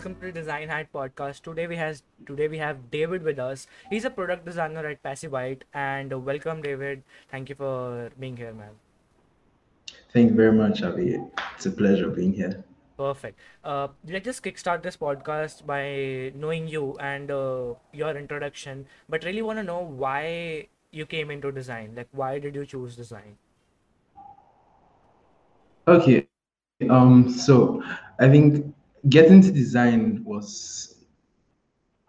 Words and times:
welcome 0.00 0.18
to 0.18 0.32
the 0.32 0.32
Design 0.32 0.70
Hat 0.70 0.86
podcast. 0.94 1.42
Today 1.42 1.66
we 1.66 1.76
has 1.76 2.02
today 2.24 2.48
we 2.48 2.56
have 2.56 2.90
David 2.90 3.22
with 3.22 3.38
us. 3.38 3.66
He's 3.90 4.06
a 4.06 4.08
product 4.08 4.46
designer 4.46 4.86
at 4.86 5.02
Passive 5.02 5.32
White, 5.32 5.64
and 5.74 6.24
welcome, 6.24 6.62
David. 6.62 7.02
Thank 7.30 7.50
you 7.50 7.54
for 7.54 8.08
being 8.18 8.34
here, 8.34 8.54
man. 8.54 8.70
Thank 10.14 10.30
you 10.30 10.36
very 10.36 10.52
much, 10.52 10.82
Avi. 10.82 11.18
It's 11.54 11.66
a 11.66 11.70
pleasure 11.70 12.08
being 12.08 12.32
here. 12.32 12.64
Perfect. 12.96 13.38
Uh, 13.62 13.88
let's 14.08 14.24
just 14.24 14.42
kickstart 14.42 14.82
this 14.82 14.96
podcast 14.96 15.66
by 15.66 16.32
knowing 16.34 16.66
you 16.66 16.96
and 16.98 17.30
uh, 17.30 17.74
your 17.92 18.16
introduction. 18.16 18.86
But 19.06 19.22
really 19.24 19.42
want 19.42 19.58
to 19.58 19.62
know 19.62 19.80
why 19.80 20.68
you 20.92 21.04
came 21.04 21.30
into 21.30 21.52
design. 21.52 21.92
Like, 21.94 22.08
why 22.12 22.38
did 22.38 22.54
you 22.54 22.64
choose 22.64 22.96
design? 22.96 23.36
Okay. 25.86 26.26
Um, 26.88 27.28
so 27.28 27.82
I 28.18 28.30
think 28.30 28.74
getting 29.08 29.40
to 29.42 29.50
design 29.50 30.22
was 30.24 30.90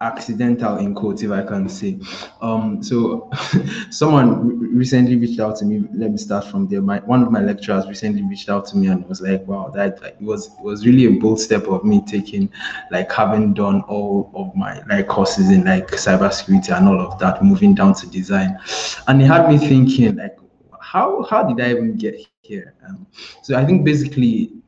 accidental 0.02 0.78
in 0.78 0.94
quotes 0.94 1.22
if 1.22 1.30
i 1.30 1.42
can 1.42 1.68
say. 1.68 1.98
Um 2.40 2.82
so 2.82 3.30
someone 3.90 4.58
re- 4.58 4.68
recently 4.68 5.16
reached 5.16 5.38
out 5.38 5.56
to 5.58 5.64
me 5.64 5.84
let 5.94 6.10
me 6.10 6.16
start 6.18 6.44
from 6.46 6.66
there. 6.68 6.82
My 6.82 6.98
one 7.00 7.22
of 7.22 7.30
my 7.30 7.40
lecturers 7.40 7.86
recently 7.86 8.22
reached 8.22 8.48
out 8.48 8.66
to 8.66 8.76
me 8.76 8.88
and 8.88 9.08
was 9.08 9.20
like 9.22 9.46
wow 9.46 9.70
that 9.76 10.02
like, 10.02 10.16
it 10.20 10.24
was 10.24 10.48
it 10.48 10.62
was 10.64 10.84
really 10.84 11.06
a 11.06 11.20
bold 11.20 11.40
step 11.40 11.68
of 11.68 11.84
me 11.84 12.02
taking 12.04 12.50
like 12.90 13.12
having 13.12 13.54
done 13.54 13.82
all 13.82 14.30
of 14.34 14.54
my 14.56 14.82
like 14.88 15.06
courses 15.06 15.50
in 15.50 15.64
like 15.64 15.88
cybersecurity 15.92 16.76
and 16.76 16.88
all 16.88 17.00
of 17.00 17.18
that 17.20 17.42
moving 17.42 17.74
down 17.74 17.94
to 17.94 18.06
design. 18.08 18.58
And 19.06 19.22
it 19.22 19.26
had 19.26 19.48
me 19.48 19.56
thinking 19.58 20.16
like 20.16 20.36
how 20.80 21.22
how 21.30 21.44
did 21.44 21.64
i 21.64 21.70
even 21.70 21.96
get 21.96 22.16
here? 22.42 22.74
Um, 22.88 23.06
so 23.42 23.56
i 23.56 23.64
think 23.64 23.84
basically 23.84 24.61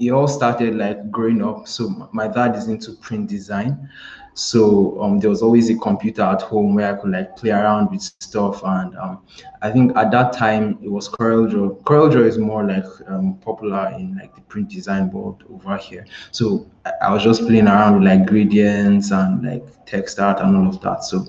it 0.00 0.10
all 0.10 0.26
started 0.26 0.74
like 0.74 1.10
growing 1.10 1.42
up. 1.42 1.68
So 1.68 2.08
my 2.12 2.26
dad 2.26 2.56
is 2.56 2.68
into 2.68 2.92
print 2.94 3.28
design. 3.28 3.88
So 4.32 5.00
um, 5.02 5.18
there 5.18 5.28
was 5.28 5.42
always 5.42 5.68
a 5.68 5.76
computer 5.76 6.22
at 6.22 6.40
home 6.40 6.74
where 6.74 6.94
I 6.94 6.98
could 6.98 7.10
like 7.10 7.36
play 7.36 7.50
around 7.50 7.90
with 7.90 8.00
stuff. 8.00 8.62
And 8.64 8.96
um, 8.96 9.22
I 9.60 9.70
think 9.70 9.94
at 9.96 10.10
that 10.12 10.32
time 10.32 10.78
it 10.82 10.88
was 10.88 11.08
CorelDRAW. 11.08 11.82
CorelDRAW 11.82 12.26
is 12.26 12.38
more 12.38 12.64
like 12.64 12.86
um, 13.08 13.34
popular 13.42 13.92
in 13.94 14.16
like 14.16 14.34
the 14.34 14.40
print 14.42 14.70
design 14.70 15.10
world 15.10 15.44
over 15.50 15.76
here. 15.76 16.06
So 16.30 16.66
I, 16.86 16.92
I 17.02 17.12
was 17.12 17.22
just 17.22 17.42
playing 17.42 17.66
around 17.66 17.94
with 17.94 18.04
like 18.04 18.26
gradients 18.26 19.10
and 19.10 19.44
like 19.44 19.64
text 19.84 20.18
art 20.18 20.40
and 20.40 20.56
all 20.56 20.68
of 20.68 20.80
that. 20.80 21.04
So 21.04 21.26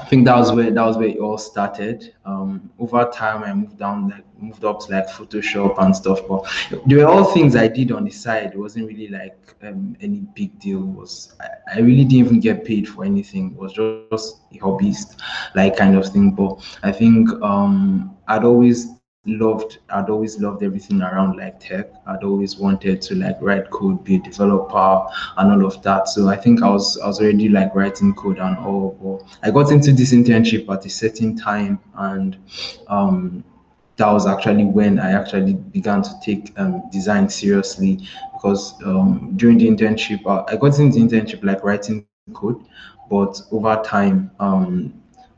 I 0.00 0.04
think 0.06 0.24
that 0.24 0.36
was 0.36 0.52
where 0.52 0.70
that 0.70 0.82
was 0.82 0.96
where 0.96 1.08
it 1.08 1.18
all 1.18 1.38
started. 1.38 2.14
Um, 2.24 2.70
over 2.78 3.10
time, 3.12 3.44
I 3.44 3.52
moved 3.52 3.78
down, 3.78 4.08
like 4.08 4.24
moved 4.40 4.64
up 4.64 4.80
to 4.80 4.92
like 4.92 5.08
Photoshop 5.08 5.78
and 5.78 5.94
stuff. 5.94 6.20
But 6.26 6.46
they 6.86 6.96
were 6.96 7.06
all 7.06 7.24
things 7.32 7.54
I 7.54 7.68
did 7.68 7.92
on 7.92 8.04
the 8.04 8.10
side. 8.10 8.52
It 8.54 8.58
wasn't 8.58 8.88
really 8.88 9.08
like 9.08 9.54
um, 9.62 9.96
any 10.00 10.20
big 10.34 10.58
deal. 10.58 10.82
It 10.82 10.96
was 10.96 11.34
I, 11.40 11.76
I, 11.76 11.80
really 11.80 12.04
didn't 12.04 12.26
even 12.26 12.40
get 12.40 12.64
paid 12.64 12.88
for 12.88 13.04
anything. 13.04 13.52
It 13.52 13.58
was 13.58 13.72
just 13.74 14.40
a 14.52 14.58
hobbyist 14.58 15.20
like 15.54 15.76
kind 15.76 15.96
of 15.96 16.08
thing. 16.10 16.32
But 16.32 16.64
I 16.82 16.92
think 16.92 17.30
um, 17.42 18.16
I'd 18.26 18.44
always 18.44 18.99
loved 19.38 19.78
i'd 19.90 20.10
always 20.10 20.38
loved 20.40 20.62
everything 20.62 21.00
around 21.02 21.36
like 21.36 21.58
tech. 21.60 21.86
I'd 22.06 22.24
always 22.24 22.58
wanted 22.58 23.00
to 23.02 23.14
like 23.14 23.36
write 23.40 23.70
code 23.70 24.04
be 24.04 24.16
a 24.16 24.18
developer 24.18 25.06
and 25.36 25.52
all 25.52 25.66
of 25.66 25.82
that. 25.82 26.08
So 26.08 26.28
i 26.28 26.36
think 26.36 26.62
i 26.62 26.68
was 26.68 26.98
i 26.98 27.06
was 27.06 27.20
already 27.20 27.48
like 27.48 27.74
writing 27.74 28.14
code 28.14 28.38
and 28.38 28.56
all 28.58 28.96
but 29.02 29.38
i 29.46 29.50
got 29.50 29.70
into 29.70 29.92
this 29.92 30.12
internship 30.12 30.68
at 30.72 30.84
a 30.86 30.90
certain 30.90 31.36
time 31.36 31.78
and 31.94 32.36
um 32.88 33.44
that 33.96 34.10
was 34.10 34.26
actually 34.26 34.64
when 34.64 34.98
i 34.98 35.12
actually 35.12 35.54
began 35.54 36.02
to 36.02 36.10
take 36.22 36.52
um, 36.58 36.82
design 36.90 37.28
seriously 37.28 37.98
because 38.32 38.74
um, 38.84 39.32
during 39.36 39.58
the 39.58 39.68
internship 39.68 40.24
uh, 40.26 40.44
i 40.48 40.56
got 40.56 40.78
into 40.78 40.98
the 40.98 41.04
internship 41.06 41.44
like 41.44 41.62
writing 41.62 42.06
code 42.32 42.64
but 43.10 43.40
over 43.52 43.80
time 43.84 44.30
um, 44.40 44.92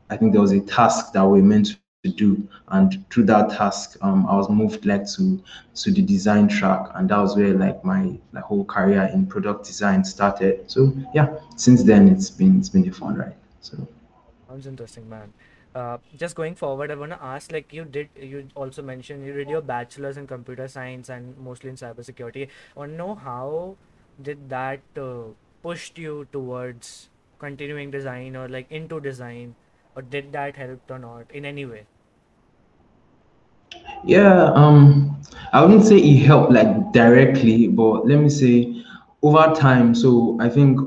i 0.09 0.17
think 0.17 0.31
there 0.31 0.41
was 0.41 0.51
a 0.53 0.61
task 0.61 1.11
that 1.13 1.25
we 1.25 1.41
meant 1.41 1.77
to 2.03 2.09
do. 2.09 2.47
And 2.67 3.03
through 3.09 3.25
that 3.25 3.49
task 3.51 3.97
um, 4.01 4.25
i 4.27 4.35
was 4.35 4.49
moved 4.49 4.85
like 4.85 5.05
to 5.15 5.41
to 5.75 5.91
the 5.91 6.01
design 6.01 6.47
track. 6.47 6.91
And 6.95 7.09
that 7.09 7.17
was 7.17 7.35
where 7.35 7.53
like 7.53 7.83
my 7.83 8.17
like 8.33 8.43
whole 8.43 8.65
career 8.65 9.09
in 9.13 9.25
product 9.25 9.65
design 9.65 10.03
started. 10.03 10.69
So 10.69 10.93
yeah 11.13 11.39
since 11.55 11.83
then 11.83 12.07
it's 12.07 12.29
been 12.29 12.59
it's 12.59 12.69
been 12.69 12.87
a 12.87 12.91
fun 12.91 13.15
ride. 13.15 13.35
So. 13.61 13.87
Sounds 14.47 14.67
interesting 14.67 15.09
man. 15.09 15.33
Uh, 15.73 15.97
just 16.15 16.35
going 16.35 16.53
forward 16.53 16.91
i 16.91 16.95
want 16.95 17.11
to 17.11 17.19
ask 17.19 17.51
like 17.51 17.73
you 17.73 17.83
did 17.83 18.07
you 18.15 18.47
also 18.53 18.83
mentioned 18.83 19.25
you 19.25 19.33
did 19.33 19.49
your 19.49 19.59
bachelor's 19.59 20.17
in 20.17 20.27
computer 20.27 20.67
science 20.67 21.09
and 21.09 21.35
mostly 21.39 21.69
in 21.69 21.75
cybersecurity. 21.75 22.47
I 22.75 22.79
want 22.79 22.91
to 22.91 22.97
know 22.97 23.15
how 23.15 23.75
did 24.21 24.49
that 24.49 24.81
uh, 24.95 25.33
pushed 25.63 25.97
you 25.97 26.27
towards 26.31 27.09
continuing 27.39 27.89
design 27.89 28.35
or 28.35 28.47
like 28.47 28.69
into 28.69 28.99
design? 28.99 29.55
Or 29.95 30.01
did 30.01 30.31
that 30.33 30.55
help 30.55 30.89
or 30.89 30.97
not 30.97 31.29
in 31.31 31.45
any 31.45 31.65
way 31.65 31.85
yeah, 34.05 34.51
um, 34.53 35.21
I 35.53 35.61
wouldn't 35.61 35.85
say 35.85 35.97
it 35.97 36.25
helped 36.25 36.51
like 36.51 36.91
directly, 36.91 37.67
but 37.67 38.07
let 38.07 38.19
me 38.19 38.29
say 38.29 38.83
over 39.21 39.53
time. 39.55 39.95
So 39.95 40.37
I 40.41 40.49
think 40.49 40.79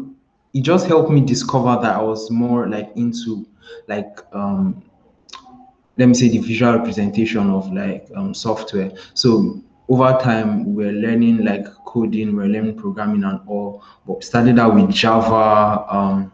it 0.54 0.62
just 0.62 0.86
helped 0.86 1.10
me 1.10 1.20
discover 1.20 1.80
that 1.82 1.96
I 1.96 2.02
was 2.02 2.30
more 2.30 2.68
like 2.68 2.90
into 2.96 3.46
like 3.88 4.18
um 4.32 4.82
let 5.98 6.06
me 6.08 6.14
say 6.14 6.28
the 6.28 6.38
visual 6.38 6.74
representation 6.76 7.50
of 7.50 7.72
like 7.72 8.08
um 8.16 8.34
software. 8.34 8.90
So 9.14 9.62
over 9.88 10.18
time 10.20 10.74
we're 10.74 10.92
learning 10.92 11.44
like 11.44 11.64
coding, 11.84 12.34
we're 12.34 12.46
learning 12.46 12.76
programming 12.76 13.24
and 13.24 13.40
all, 13.46 13.84
but 14.06 14.24
started 14.24 14.58
out 14.58 14.74
with 14.74 14.90
Java, 14.90 15.86
um 15.94 16.32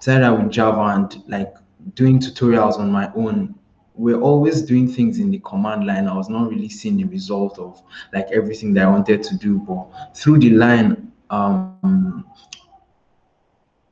started 0.00 0.24
out 0.24 0.42
with 0.42 0.52
Java 0.52 0.94
and 0.96 1.22
like 1.28 1.54
doing 1.94 2.18
tutorials 2.18 2.78
on 2.78 2.90
my 2.92 3.10
own 3.14 3.54
we're 4.02 4.20
always 4.20 4.62
doing 4.62 4.88
things 4.88 5.20
in 5.20 5.30
the 5.30 5.38
command 5.38 5.86
line. 5.86 6.08
I 6.08 6.16
was 6.16 6.28
not 6.28 6.50
really 6.50 6.68
seeing 6.68 6.96
the 6.96 7.04
result 7.04 7.56
of 7.60 7.80
like 8.12 8.26
everything 8.32 8.74
that 8.74 8.86
I 8.86 8.90
wanted 8.90 9.22
to 9.22 9.36
do, 9.36 9.58
but 9.58 10.16
through 10.16 10.40
the 10.40 10.50
line, 10.50 11.12
um, 11.30 12.24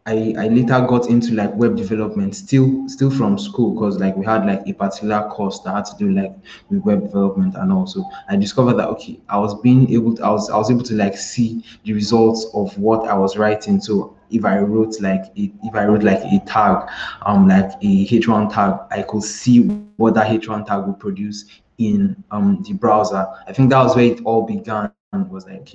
I, 0.06 0.34
I 0.37 0.48
later 0.48 0.84
got 0.88 1.09
into 1.09 1.34
like 1.34 1.54
web 1.54 1.76
development 1.76 2.34
still 2.34 2.88
still 2.88 3.10
from 3.10 3.38
school 3.38 3.75
because 3.75 4.00
like 4.00 4.16
we 4.16 4.25
had 4.26 4.44
like 4.47 4.62
a 4.66 4.72
particular 4.72 5.28
course 5.28 5.60
that 5.60 5.75
had 5.76 5.84
to 5.84 5.97
do 5.97 6.10
like 6.10 6.34
with 6.69 6.82
web 6.82 7.03
development 7.03 7.54
and 7.54 7.71
also 7.71 8.03
I 8.28 8.34
discovered 8.34 8.75
that 8.78 8.88
okay 8.88 9.21
I 9.28 9.38
was 9.38 9.60
being 9.60 9.88
able 9.92 10.16
to 10.16 10.25
I 10.25 10.31
was 10.31 10.50
I 10.50 10.56
was 10.56 10.71
able 10.71 10.82
to 10.84 10.94
like 10.94 11.16
see 11.16 11.65
the 11.84 11.92
results 11.92 12.50
of 12.54 12.77
what 12.77 13.09
I 13.09 13.15
was 13.15 13.37
writing 13.37 13.81
so 13.81 14.16
if 14.30 14.44
I 14.44 14.58
wrote 14.58 15.00
like 15.00 15.24
a, 15.36 15.52
if 15.62 15.74
I 15.74 15.84
wrote 15.84 16.02
like 16.02 16.20
a 16.20 16.41
tag 16.46 16.88
um 17.22 17.48
like 17.48 17.70
a 17.82 18.06
h1 18.06 18.52
tag 18.52 18.80
I 18.91 19.02
could 19.02 19.22
see 19.22 19.66
what 19.96 20.14
that 20.14 20.28
h1 20.28 20.66
tag 20.66 20.86
would 20.86 20.98
produce 20.98 21.44
in 21.78 22.22
um 22.30 22.62
the 22.66 22.74
browser. 22.74 23.26
I 23.46 23.52
think 23.52 23.70
that 23.70 23.82
was 23.82 23.96
where 23.96 24.04
it 24.04 24.20
all 24.24 24.46
began 24.46 24.92
was 25.12 25.44
like, 25.44 25.69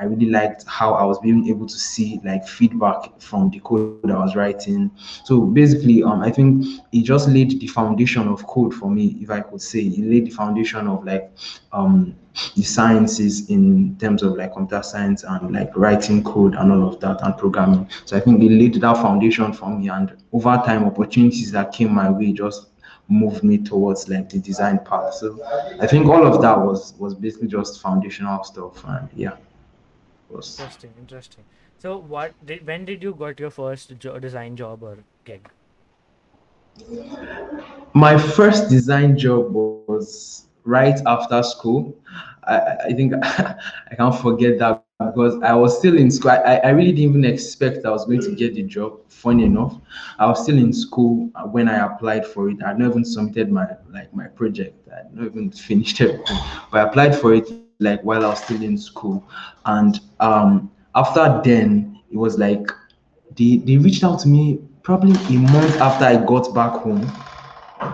I 0.00 0.04
really 0.04 0.26
liked 0.26 0.64
how 0.66 0.94
I 0.94 1.04
was 1.04 1.20
being 1.20 1.46
able 1.48 1.66
to 1.66 1.78
see 1.78 2.20
like 2.24 2.44
feedback 2.46 3.20
from 3.20 3.48
the 3.50 3.60
code 3.60 4.02
that 4.02 4.10
I 4.10 4.18
was 4.18 4.34
writing. 4.34 4.90
So 5.24 5.42
basically, 5.42 6.02
um, 6.02 6.22
I 6.22 6.30
think 6.30 6.66
it 6.90 7.02
just 7.04 7.28
laid 7.28 7.60
the 7.60 7.68
foundation 7.68 8.26
of 8.26 8.44
code 8.48 8.74
for 8.74 8.90
me, 8.90 9.16
if 9.20 9.30
I 9.30 9.42
could 9.42 9.62
say. 9.62 9.78
It 9.80 10.04
laid 10.04 10.26
the 10.26 10.30
foundation 10.30 10.88
of 10.88 11.04
like 11.04 11.30
um 11.72 12.16
the 12.56 12.62
sciences 12.62 13.48
in 13.48 13.96
terms 14.00 14.22
of 14.24 14.36
like 14.36 14.52
computer 14.54 14.82
science 14.82 15.22
and 15.22 15.52
like 15.52 15.76
writing 15.76 16.24
code 16.24 16.54
and 16.54 16.72
all 16.72 16.88
of 16.88 16.98
that 17.00 17.22
and 17.22 17.36
programming. 17.36 17.88
So 18.06 18.16
I 18.16 18.20
think 18.20 18.42
it 18.42 18.50
laid 18.50 18.74
that 18.80 18.96
foundation 18.96 19.52
for 19.52 19.70
me 19.70 19.88
and 19.88 20.16
over 20.32 20.60
time 20.66 20.84
opportunities 20.84 21.52
that 21.52 21.72
came 21.72 21.94
my 21.94 22.10
way 22.10 22.32
just 22.32 22.69
moved 23.10 23.42
me 23.42 23.58
towards 23.58 24.08
like 24.08 24.28
the 24.30 24.38
design 24.38 24.78
path. 24.84 25.14
So 25.14 25.38
I 25.80 25.86
think 25.86 26.06
all 26.06 26.26
of 26.26 26.40
that 26.42 26.58
was 26.58 26.94
was 26.98 27.14
basically 27.14 27.48
just 27.48 27.82
foundational 27.82 28.42
stuff, 28.44 28.84
and 28.84 29.08
yeah. 29.14 29.36
Was... 30.30 30.60
Interesting, 30.60 30.92
interesting. 30.98 31.44
So 31.78 31.96
what 31.98 32.34
did 32.46 32.66
when 32.66 32.84
did 32.84 33.02
you 33.02 33.14
got 33.14 33.40
your 33.40 33.50
first 33.50 33.98
jo- 33.98 34.18
design 34.18 34.56
job 34.56 34.82
or 34.82 34.98
gig? 35.24 35.48
My 37.94 38.16
first 38.16 38.70
design 38.70 39.18
job 39.18 39.52
was 39.52 40.46
right 40.64 41.00
after 41.06 41.42
school. 41.42 41.96
I, 42.44 42.76
I 42.86 42.92
think 42.92 43.14
I 43.22 43.94
can't 43.96 44.14
forget 44.14 44.58
that 44.58 44.84
because 45.06 45.40
I 45.42 45.54
was 45.54 45.78
still 45.78 45.96
in 45.96 46.10
school. 46.10 46.30
I, 46.30 46.56
I 46.64 46.68
really 46.70 46.92
didn't 46.92 47.10
even 47.10 47.24
expect 47.24 47.84
I 47.84 47.90
was 47.90 48.04
going 48.04 48.20
to 48.20 48.34
get 48.34 48.54
the 48.54 48.62
job. 48.62 48.98
Funny 49.08 49.44
enough, 49.44 49.76
I 50.18 50.26
was 50.26 50.42
still 50.42 50.58
in 50.58 50.72
school 50.72 51.30
when 51.50 51.68
I 51.68 51.86
applied 51.86 52.26
for 52.26 52.50
it. 52.50 52.58
I 52.64 52.72
not 52.74 52.90
even 52.90 53.04
submitted 53.04 53.50
my 53.50 53.66
like 53.92 54.12
my 54.14 54.26
project. 54.26 54.88
I 54.88 55.02
not 55.12 55.26
even 55.26 55.50
finished 55.50 56.00
everything, 56.00 56.36
but 56.70 56.80
I 56.80 56.88
applied 56.88 57.16
for 57.16 57.34
it 57.34 57.48
like 57.50 57.78
while 57.78 57.98
I 57.98 58.00
was 58.02 58.16
still 58.16 58.32
in 58.32 58.50
school. 58.50 58.96
And 59.38 59.72
um, 60.20 60.70
after 60.94 61.40
then, 61.44 61.98
it 62.10 62.16
was 62.16 62.38
like 62.38 62.70
they 63.36 63.56
they 63.56 63.76
reached 63.76 64.04
out 64.04 64.18
to 64.20 64.28
me 64.28 64.58
probably 64.82 65.12
a 65.34 65.38
month 65.38 65.76
after 65.80 66.04
I 66.04 66.16
got 66.24 66.54
back 66.54 66.72
home. 66.72 67.06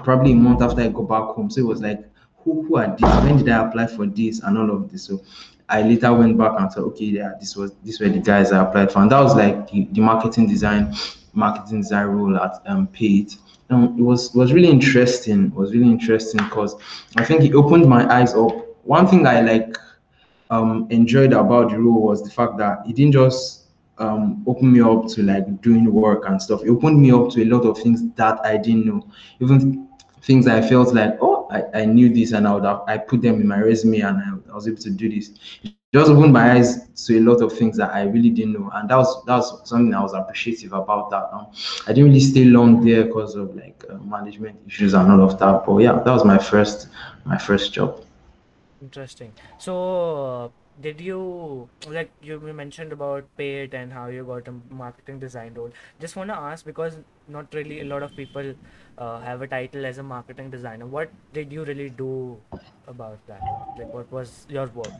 Probably 0.02 0.32
a 0.32 0.36
month 0.36 0.62
after 0.62 0.82
I 0.82 0.88
got 0.88 1.08
back 1.08 1.34
home. 1.34 1.50
So 1.50 1.60
it 1.60 1.66
was 1.66 1.80
like 1.80 2.00
who, 2.38 2.62
who 2.66 2.76
are 2.76 2.88
these? 2.96 3.14
When 3.24 3.36
did 3.36 3.48
I 3.48 3.66
apply 3.66 3.86
for 3.86 4.06
this 4.06 4.40
and 4.40 4.56
all 4.58 4.70
of 4.70 4.90
this? 4.90 5.04
So 5.04 5.20
I 5.68 5.82
later 5.82 6.12
went 6.12 6.38
back 6.38 6.52
and 6.58 6.72
said, 6.72 6.82
okay, 6.82 7.06
yeah, 7.06 7.32
this 7.40 7.56
was 7.56 7.72
this 7.84 7.98
were 8.00 8.08
the 8.08 8.20
guys 8.20 8.52
I 8.52 8.62
applied 8.62 8.92
for, 8.92 9.00
and 9.00 9.10
that 9.10 9.20
was 9.20 9.34
like 9.34 9.68
the, 9.70 9.88
the 9.92 10.00
marketing 10.00 10.46
design, 10.46 10.94
marketing 11.32 11.82
design 11.82 12.06
role 12.06 12.36
at 12.36 12.62
um, 12.66 12.86
Paid. 12.88 13.34
Um, 13.70 13.96
it 13.98 14.02
was 14.02 14.32
was 14.34 14.52
really 14.52 14.68
interesting. 14.68 15.46
It 15.46 15.54
was 15.54 15.72
really 15.72 15.90
interesting 15.90 16.44
because 16.44 16.76
I 17.16 17.24
think 17.24 17.42
it 17.42 17.54
opened 17.54 17.88
my 17.88 18.06
eyes 18.12 18.34
up. 18.34 18.52
One 18.84 19.08
thing 19.08 19.26
I 19.26 19.40
like 19.40 19.76
um, 20.50 20.86
enjoyed 20.90 21.32
about 21.32 21.70
the 21.70 21.78
role 21.80 22.02
was 22.02 22.22
the 22.22 22.30
fact 22.30 22.56
that 22.58 22.84
it 22.88 22.94
didn't 22.94 23.12
just 23.12 23.64
um, 23.98 24.44
open 24.46 24.72
me 24.72 24.80
up 24.80 25.08
to 25.08 25.22
like 25.22 25.60
doing 25.62 25.92
work 25.92 26.28
and 26.28 26.40
stuff. 26.40 26.62
It 26.62 26.70
opened 26.70 27.00
me 27.00 27.10
up 27.10 27.30
to 27.30 27.42
a 27.42 27.46
lot 27.46 27.64
of 27.64 27.78
things 27.78 28.02
that 28.14 28.38
I 28.44 28.56
didn't 28.56 28.86
know, 28.86 29.06
even 29.40 29.88
things 30.22 30.46
I 30.46 30.60
felt 30.60 30.94
like, 30.94 31.18
oh, 31.20 31.35
I, 31.50 31.62
I 31.75 31.84
knew 31.84 32.12
this 32.12 32.32
and 32.32 32.46
I 32.46 32.54
would 32.54 32.64
have, 32.64 32.82
I 32.87 32.98
put 32.98 33.22
them 33.22 33.40
in 33.40 33.46
my 33.46 33.60
resume 33.60 34.00
and 34.00 34.19
I, 34.19 34.52
I 34.52 34.54
was 34.54 34.66
able 34.69 34.78
to 34.82 34.90
do 34.90 35.08
this. 35.08 35.31
It 35.62 35.75
just 35.93 36.10
opened 36.10 36.32
my 36.32 36.52
eyes 36.52 36.88
to 37.06 37.19
a 37.19 37.20
lot 37.20 37.40
of 37.43 37.52
things 37.52 37.76
that 37.78 37.93
I 37.94 38.02
really 38.02 38.31
didn't 38.31 38.54
know, 38.54 38.70
and 38.75 38.88
that 38.90 38.96
was 38.96 39.25
that 39.25 39.37
was 39.37 39.69
something 39.69 39.94
I 39.94 40.02
was 40.02 40.12
appreciative 40.14 40.72
about. 40.72 41.10
That 41.10 41.28
um, 41.32 41.46
I 41.87 41.93
didn't 41.93 42.06
really 42.06 42.20
stay 42.20 42.44
long 42.44 42.84
there 42.84 43.04
because 43.04 43.34
of 43.34 43.54
like 43.54 43.82
uh, 43.88 43.94
management 43.98 44.58
issues 44.66 44.94
and 44.94 45.10
all 45.10 45.22
of 45.22 45.38
that. 45.38 45.64
But 45.64 45.78
yeah, 45.78 45.93
that 45.93 46.12
was 46.12 46.25
my 46.25 46.38
first 46.38 46.88
my 47.25 47.38
first 47.38 47.72
job. 47.72 48.04
Interesting. 48.82 49.32
So, 49.58 50.44
uh, 50.44 50.49
did 50.82 51.00
you 51.00 51.69
like 51.88 52.11
you 52.23 52.38
mentioned 52.38 52.93
about 52.93 53.25
Paid 53.37 53.75
and 53.75 53.93
how 53.93 54.06
you 54.06 54.25
got 54.25 54.49
a 54.49 54.55
marketing 54.70 55.19
design 55.19 55.55
role? 55.55 55.70
Just 56.00 56.17
want 56.17 56.31
to 56.31 56.37
ask 56.37 56.64
because 56.64 56.99
not 57.28 57.52
really 57.55 57.81
a 57.81 57.84
lot 57.84 58.02
of 58.02 58.14
people 58.17 58.55
uh, 58.99 59.20
have 59.20 59.43
a 59.43 59.46
title 59.46 59.87
as 59.87 59.99
a 59.99 60.02
marketing 60.02 60.50
designer. 60.50 60.87
What 60.87 61.11
did 61.32 61.52
you 61.52 61.64
really 61.64 61.90
do 61.90 62.37
about 62.87 63.19
that? 63.26 63.40
Like, 63.78 63.93
what 63.93 64.11
was 64.12 64.46
your 64.49 64.67
work? 64.67 64.93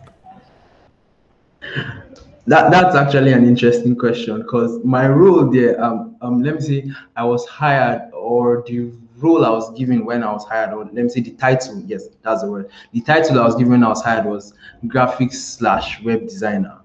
That 2.46 2.70
that's 2.70 2.94
actually 2.94 3.32
an 3.32 3.44
interesting 3.44 3.96
question 3.96 4.38
because 4.38 4.78
my 4.84 5.08
role 5.08 5.50
there, 5.50 5.82
um, 5.82 6.17
um, 6.20 6.43
let 6.43 6.55
me 6.55 6.61
say, 6.61 6.90
I 7.17 7.25
was 7.25 7.44
hired 7.46 8.12
or 8.12 8.62
the 8.67 8.93
role 9.18 9.44
I 9.44 9.50
was 9.50 9.76
given 9.76 10.04
when 10.04 10.22
I 10.22 10.32
was 10.32 10.44
hired, 10.44 10.72
or 10.72 10.84
let 10.84 10.94
me 10.94 11.08
say 11.08 11.20
the 11.20 11.32
title, 11.32 11.82
yes, 11.86 12.08
that's 12.22 12.42
the 12.42 12.50
word. 12.50 12.70
The 12.92 13.00
title 13.00 13.40
I 13.40 13.44
was 13.44 13.54
given 13.54 13.72
when 13.72 13.84
I 13.84 13.88
was 13.88 14.02
hired 14.02 14.26
was 14.26 14.54
graphics 14.86 15.34
slash 15.34 16.02
web 16.02 16.22
designer. 16.22 16.78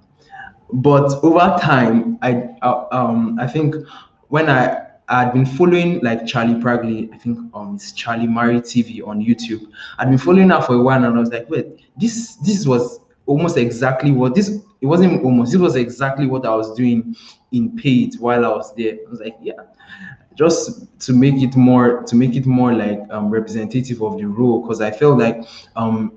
But 0.74 1.12
over 1.24 1.58
time, 1.62 2.18
I 2.22 2.50
uh, 2.62 2.86
um 2.92 3.38
I 3.40 3.48
think 3.48 3.76
when 4.30 4.50
I 4.50 4.88
I 5.10 5.26
had 5.26 5.34
been 5.34 5.46
following 5.46 6.00
like 6.02 6.22
Charli 6.22 6.62
Prangley, 6.62 7.10
I 7.14 7.18
think 7.18 7.38
um 7.54 7.76
it's 7.76 7.92
Charli 7.92 8.28
Marie 8.28 8.62
TV 8.62 9.06
on 9.06 9.22
YouTube. 9.22 9.68
I'd 9.98 10.10
been 10.10 10.18
following 10.18 10.50
her 10.50 10.62
for 10.62 10.76
a 10.76 10.82
while 10.82 11.04
and 11.04 11.18
I 11.18 11.20
was 11.20 11.30
like, 11.30 11.50
wait, 11.50 11.68
this 11.98 12.36
this 12.38 12.66
was 12.66 13.02
almost 13.26 13.58
exactly 13.58 14.12
what 14.12 14.34
this 14.34 14.50
it 14.80 14.86
wasn't 14.86 15.24
almost 15.24 15.52
this 15.52 15.62
was 15.62 15.76
exactly 15.76 16.26
what 16.26 16.46
I 16.46 16.56
was 16.56 16.74
doing 16.76 17.16
in 17.52 17.76
paid 17.76 18.16
while 18.16 18.46
I 18.46 18.50
was 18.50 18.74
there. 18.76 18.94
I 19.06 19.10
was 19.10 19.20
like, 19.20 19.36
yeah, 19.42 19.54
just 20.36 21.00
to 21.00 21.14
make 21.14 21.42
it 21.42 21.56
more 21.56 22.04
to 22.04 22.16
make 22.16 22.36
it 22.36 22.46
more 22.46 22.74
like 22.74 23.00
um, 23.10 23.30
representative 23.30 24.02
of 24.02 24.18
the 24.18 24.26
role 24.26 24.62
because 24.62 24.82
I 24.82 24.92
felt 24.92 25.20
like 25.20 25.44
um, 25.76 26.14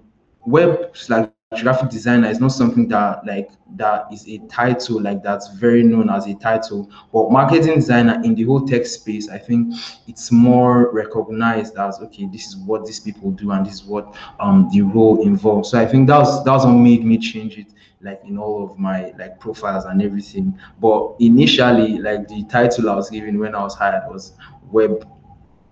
web 0.46 0.94
like 1.08 1.32
graphic 1.62 1.90
designer 1.90 2.28
is 2.28 2.40
not 2.40 2.48
something 2.48 2.88
that 2.88 3.24
like 3.26 3.50
that 3.76 4.06
is 4.12 4.26
a 4.28 4.38
title 4.48 5.00
like 5.00 5.22
that's 5.22 5.48
very 5.54 5.82
known 5.82 6.10
as 6.10 6.26
a 6.26 6.34
title. 6.34 6.90
But 7.12 7.30
marketing 7.30 7.74
designer 7.76 8.20
in 8.22 8.34
the 8.34 8.44
whole 8.44 8.66
tech 8.66 8.86
space 8.86 9.28
i 9.28 9.38
think 9.38 9.74
it's 10.06 10.30
more 10.30 10.90
recognized 10.92 11.76
as 11.76 11.98
okay 12.00 12.26
this 12.26 12.46
is 12.46 12.56
what 12.56 12.86
these 12.86 13.00
people 13.00 13.30
do 13.32 13.50
and 13.50 13.66
this 13.66 13.74
is 13.74 13.84
what 13.84 14.14
um 14.40 14.68
the 14.72 14.82
role 14.82 15.22
involves. 15.22 15.70
So 15.70 15.78
i 15.78 15.86
think 15.86 16.06
that's 16.08 16.42
that's 16.42 16.64
what 16.64 16.72
made 16.72 17.04
me 17.04 17.18
change 17.18 17.58
it 17.58 17.68
like 18.00 18.20
in 18.24 18.36
all 18.38 18.62
of 18.64 18.78
my 18.78 19.12
like 19.18 19.40
profiles 19.40 19.84
and 19.84 20.02
everything. 20.02 20.58
But 20.80 21.14
initially 21.20 21.98
like 21.98 22.28
the 22.28 22.44
title 22.44 22.90
i 22.90 22.94
was 22.94 23.10
given 23.10 23.38
when 23.38 23.54
i 23.54 23.62
was 23.62 23.74
hired 23.74 24.02
was 24.10 24.32
web 24.70 25.08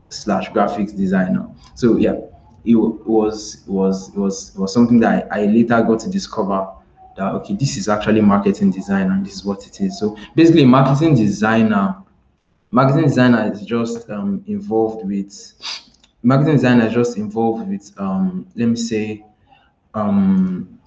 slash 0.08 0.50
graphics 0.50 0.96
designer. 0.96 1.49
So 1.75 1.96
yeah 1.96 2.14
it 2.64 2.75
was 2.76 3.62
it 3.67 3.70
was 3.70 4.09
it 4.09 4.17
was 4.17 4.55
it 4.55 4.59
was 4.59 4.73
something 4.73 5.00
that 5.00 5.29
I, 5.32 5.43
I 5.43 5.47
later 5.47 5.82
got 5.82 6.00
to 6.00 6.11
discover 6.11 6.69
that 7.17 7.35
okay 7.35 7.55
this 7.55 7.76
is 7.76 7.88
actually 7.88 8.20
marketing 8.20 8.70
design 8.70 9.11
and 9.11 9.25
this 9.26 9.35
is 9.35 9.44
what 9.44 9.67
it 9.67 9.81
is. 9.81 9.99
So 9.99 10.17
basically 10.35 10.64
marketing 10.64 11.14
designer 11.14 11.97
marketing 12.70 13.05
designer 13.05 13.53
is 13.53 13.62
just 13.62 14.09
um, 14.11 14.43
involved 14.47 15.06
with 15.06 15.53
marketing 16.23 16.55
designer 16.55 16.87
is 16.87 16.94
just 16.94 17.17
involved 17.17 17.69
with 17.69 17.93
um, 17.99 18.47
let 18.56 18.69
me 18.69 18.76
say 18.76 19.25
um, 19.94 20.79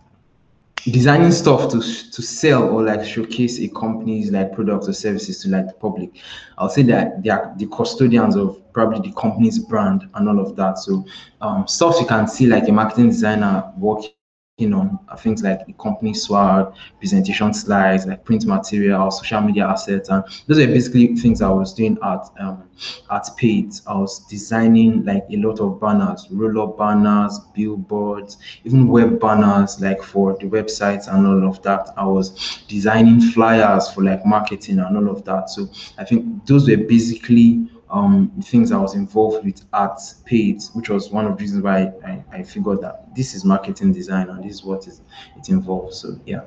designing 0.86 1.32
stuff 1.32 1.70
to 1.72 1.80
to 1.80 2.22
sell 2.22 2.70
or 2.70 2.84
like 2.84 3.04
showcase 3.06 3.60
a 3.60 3.68
company's 3.70 4.32
like 4.32 4.54
products 4.54 4.88
or 4.88 4.94
services 4.94 5.42
to 5.42 5.50
like 5.50 5.68
the 5.68 5.74
public. 5.74 6.12
I'll 6.58 6.70
say 6.70 6.84
that 6.84 7.24
they 7.24 7.30
are 7.30 7.54
the 7.58 7.68
custodians 7.68 8.36
of 8.36 8.62
probably 8.76 9.00
the 9.10 9.16
company's 9.16 9.58
brand 9.58 10.08
and 10.16 10.28
all 10.30 10.40
of 10.40 10.56
that 10.56 10.78
so 10.78 11.04
um, 11.42 11.66
stuff 11.68 11.96
you 12.00 12.06
can 12.06 12.28
see 12.28 12.46
like 12.46 12.68
a 12.68 12.72
marketing 12.72 13.08
designer 13.08 13.72
working 13.78 14.12
you 14.58 14.70
know, 14.70 15.02
things 15.20 15.44
like 15.44 15.66
the 15.66 15.74
company 15.74 16.14
swag, 16.14 16.68
presentation 17.00 17.54
slides, 17.54 18.06
like 18.06 18.24
print 18.24 18.46
material, 18.46 19.12
social 19.12 19.42
media 19.42 19.68
assets, 19.68 20.08
and 20.08 20.24
those 20.48 20.60
are 20.60 20.68
basically 20.68 21.14
things 21.16 21.42
I 21.42 21.50
was 21.50 21.74
doing 21.74 21.98
at 22.02 22.30
um, 22.40 22.70
at 23.12 23.28
Paid. 23.36 23.74
I 23.86 23.98
was 23.98 24.20
designing 24.28 25.04
like 25.04 25.26
a 25.30 25.36
lot 25.36 25.60
of 25.60 25.82
banners, 25.82 26.28
roll-up 26.32 26.78
banners, 26.78 27.38
billboards, 27.54 28.38
even 28.64 28.88
web 28.88 29.20
banners, 29.20 29.82
like 29.82 30.02
for 30.02 30.38
the 30.40 30.46
websites 30.46 31.14
and 31.14 31.28
all 31.28 31.50
of 31.50 31.62
that. 31.64 31.90
I 31.98 32.06
was 32.06 32.64
designing 32.70 33.20
flyers 33.20 33.92
for 33.92 34.06
like 34.06 34.26
marketing 34.26 34.80
and 34.80 34.96
all 34.96 35.10
of 35.10 35.26
that. 35.26 35.50
So 35.50 35.70
I 35.98 36.06
think 36.06 36.46
those 36.46 36.70
were 36.70 36.78
basically 36.78 37.70
um, 37.90 38.32
things 38.44 38.72
I 38.72 38.78
was 38.78 38.96
involved 38.96 39.46
with 39.46 39.64
at 39.74 40.00
Paid, 40.26 40.64
which 40.74 40.90
was 40.90 41.10
one 41.10 41.26
of 41.26 41.38
the 41.38 41.42
reasons 41.42 41.64
why 41.64 41.94
I, 42.06 42.24
I 42.32 42.44
figured 42.44 42.82
that 42.82 43.16
this 43.16 43.36
is 43.36 43.46
marketing 43.46 43.94
design 43.94 44.30
and 44.30 44.44
this 44.44 44.56
is 44.56 44.64
what 44.64 44.88
is 44.88 45.02
it 45.38 45.50
involves. 45.50 45.98
So 46.00 46.20
yeah. 46.26 46.42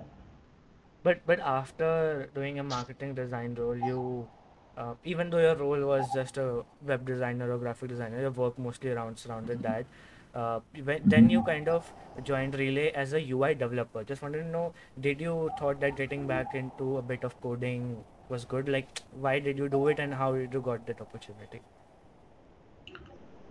But 1.02 1.20
but 1.26 1.40
after 1.40 2.29
doing 2.35 2.58
a 2.58 2.62
marketing 2.64 3.14
design 3.14 3.55
role, 3.55 3.76
you 3.76 4.29
uh, 4.76 4.94
even 5.05 5.31
though 5.31 5.38
your 5.38 5.56
role 5.56 5.87
was 5.87 6.06
just 6.14 6.37
a 6.38 6.64
web 6.87 7.06
designer 7.06 7.52
or 7.52 7.58
graphic 7.58 7.88
designer, 7.88 8.20
your 8.20 8.31
work 8.31 8.58
mostly 8.58 8.91
around 8.91 9.19
surrounded 9.19 9.62
that. 9.62 9.87
Uh, 10.34 10.60
then 11.05 11.31
you 11.31 11.43
kind 11.43 11.69
of 11.69 11.91
joined 12.22 12.55
Relay 12.55 12.91
as 12.93 13.12
a 13.12 13.31
UI 13.31 13.55
developer. 13.55 14.05
Just 14.05 14.22
wanted 14.22 14.43
to 14.43 14.48
know, 14.48 14.72
did 15.01 15.20
you 15.20 15.51
thought 15.58 15.81
that 15.81 15.96
getting 15.96 16.27
back 16.27 16.55
into 16.55 16.98
a 16.98 17.03
bit 17.03 17.24
of 17.24 17.41
coding 17.41 18.05
was 18.31 18.44
good. 18.44 18.69
Like 18.69 19.03
why 19.13 19.39
did 19.39 19.58
you 19.58 19.69
do 19.69 19.89
it 19.89 19.99
and 19.99 20.15
how 20.15 20.32
did 20.35 20.53
you 20.53 20.61
got 20.61 20.87
that 20.87 21.01
opportunity? 21.01 21.61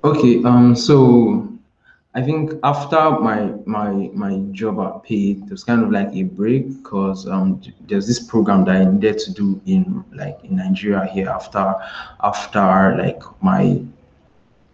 Okay 0.04 0.44
um 0.44 0.76
so 0.76 1.58
i 2.14 2.22
think 2.22 2.54
after 2.64 3.10
my 3.20 3.54
my 3.66 4.10
my 4.14 4.38
job 4.52 4.80
at 4.80 5.04
paid 5.04 5.42
it 5.44 5.50
was 5.50 5.64
kind 5.64 5.84
of 5.84 5.92
like 5.92 6.08
a 6.14 6.24
break 6.24 6.70
because 6.78 7.28
um 7.28 7.62
there's 7.88 8.08
this 8.08 8.20
program 8.20 8.64
that 8.66 8.76
i 8.76 8.86
needed 8.86 9.20
to 9.20 9.34
do 9.34 9.60
in 9.66 10.04
like 10.14 10.38
in 10.44 10.56
nigeria 10.56 11.06
here 11.06 11.28
after 11.30 11.76
after 12.24 12.96
like 12.98 13.22
my 13.42 13.82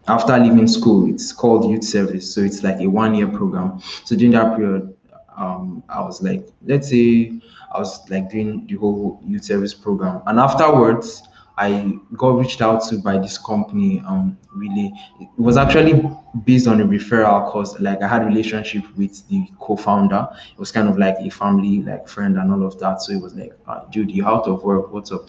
after 0.08 0.38
leaving 0.38 0.68
school. 0.68 1.10
It's 1.10 1.32
called 1.32 1.70
youth 1.70 1.84
service. 1.84 2.34
So 2.34 2.42
it's 2.42 2.64
like 2.64 2.80
a 2.82 2.88
one 2.88 3.16
year 3.16 3.28
program. 3.28 3.82
So 4.04 4.16
during 4.16 4.34
that 4.34 4.58
period 4.58 4.93
um 5.38 5.84
i 5.90 6.00
was 6.00 6.22
like 6.22 6.48
let's 6.66 6.90
say 6.90 7.40
I 7.74 7.80
was 7.80 8.08
like 8.10 8.30
doing 8.30 8.66
the 8.68 8.76
whole 8.76 9.20
youth 9.26 9.44
service 9.44 9.74
program. 9.74 10.22
And 10.28 10.40
afterwards, 10.40 11.24
I 11.58 11.98
got 12.16 12.38
reached 12.38 12.62
out 12.62 12.84
to 12.90 12.98
by 13.00 13.18
this 13.18 13.38
company. 13.38 14.02
Um, 14.08 14.38
really, 14.56 14.92
it 15.20 15.28
was 15.38 15.58
actually 15.58 16.04
based 16.46 16.68
on 16.68 16.82
a 16.82 16.86
referral 16.86 17.46
because 17.46 17.80
like 17.80 18.02
I 18.02 18.08
had 18.08 18.24
a 18.24 18.26
relationship 18.26 18.84
with 18.96 19.28
the 19.28 19.48
co-founder. 19.60 20.28
It 20.52 20.60
was 20.60 20.72
kind 20.72 20.88
of 20.88 20.98
like 20.98 21.16
a 21.20 21.30
family, 21.30 21.82
like 21.82 22.08
friend, 22.08 22.38
and 22.38 22.52
all 22.52 22.66
of 22.66 22.80
that. 22.80 23.02
So 23.02 23.14
it 23.14 23.22
was 23.22 23.34
like, 23.34 23.54
uh, 23.68 23.86
dude, 23.92 24.12
you 24.12 24.26
out 24.26 24.48
of 24.48 24.64
work? 24.64 24.92
What's 24.92 25.12
up? 25.12 25.28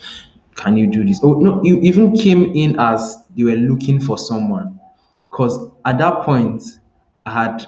Can 0.54 0.76
you 0.76 0.86
do 0.86 1.04
this? 1.04 1.20
Oh 1.22 1.32
no, 1.34 1.62
you 1.64 1.80
even 1.80 2.16
came 2.16 2.52
in 2.54 2.78
as 2.78 3.18
they 3.36 3.44
were 3.44 3.56
looking 3.56 4.00
for 4.00 4.16
someone, 4.16 4.78
because 5.30 5.70
at 5.84 5.98
that 5.98 6.22
point 6.22 6.62
I 7.26 7.44
had 7.44 7.66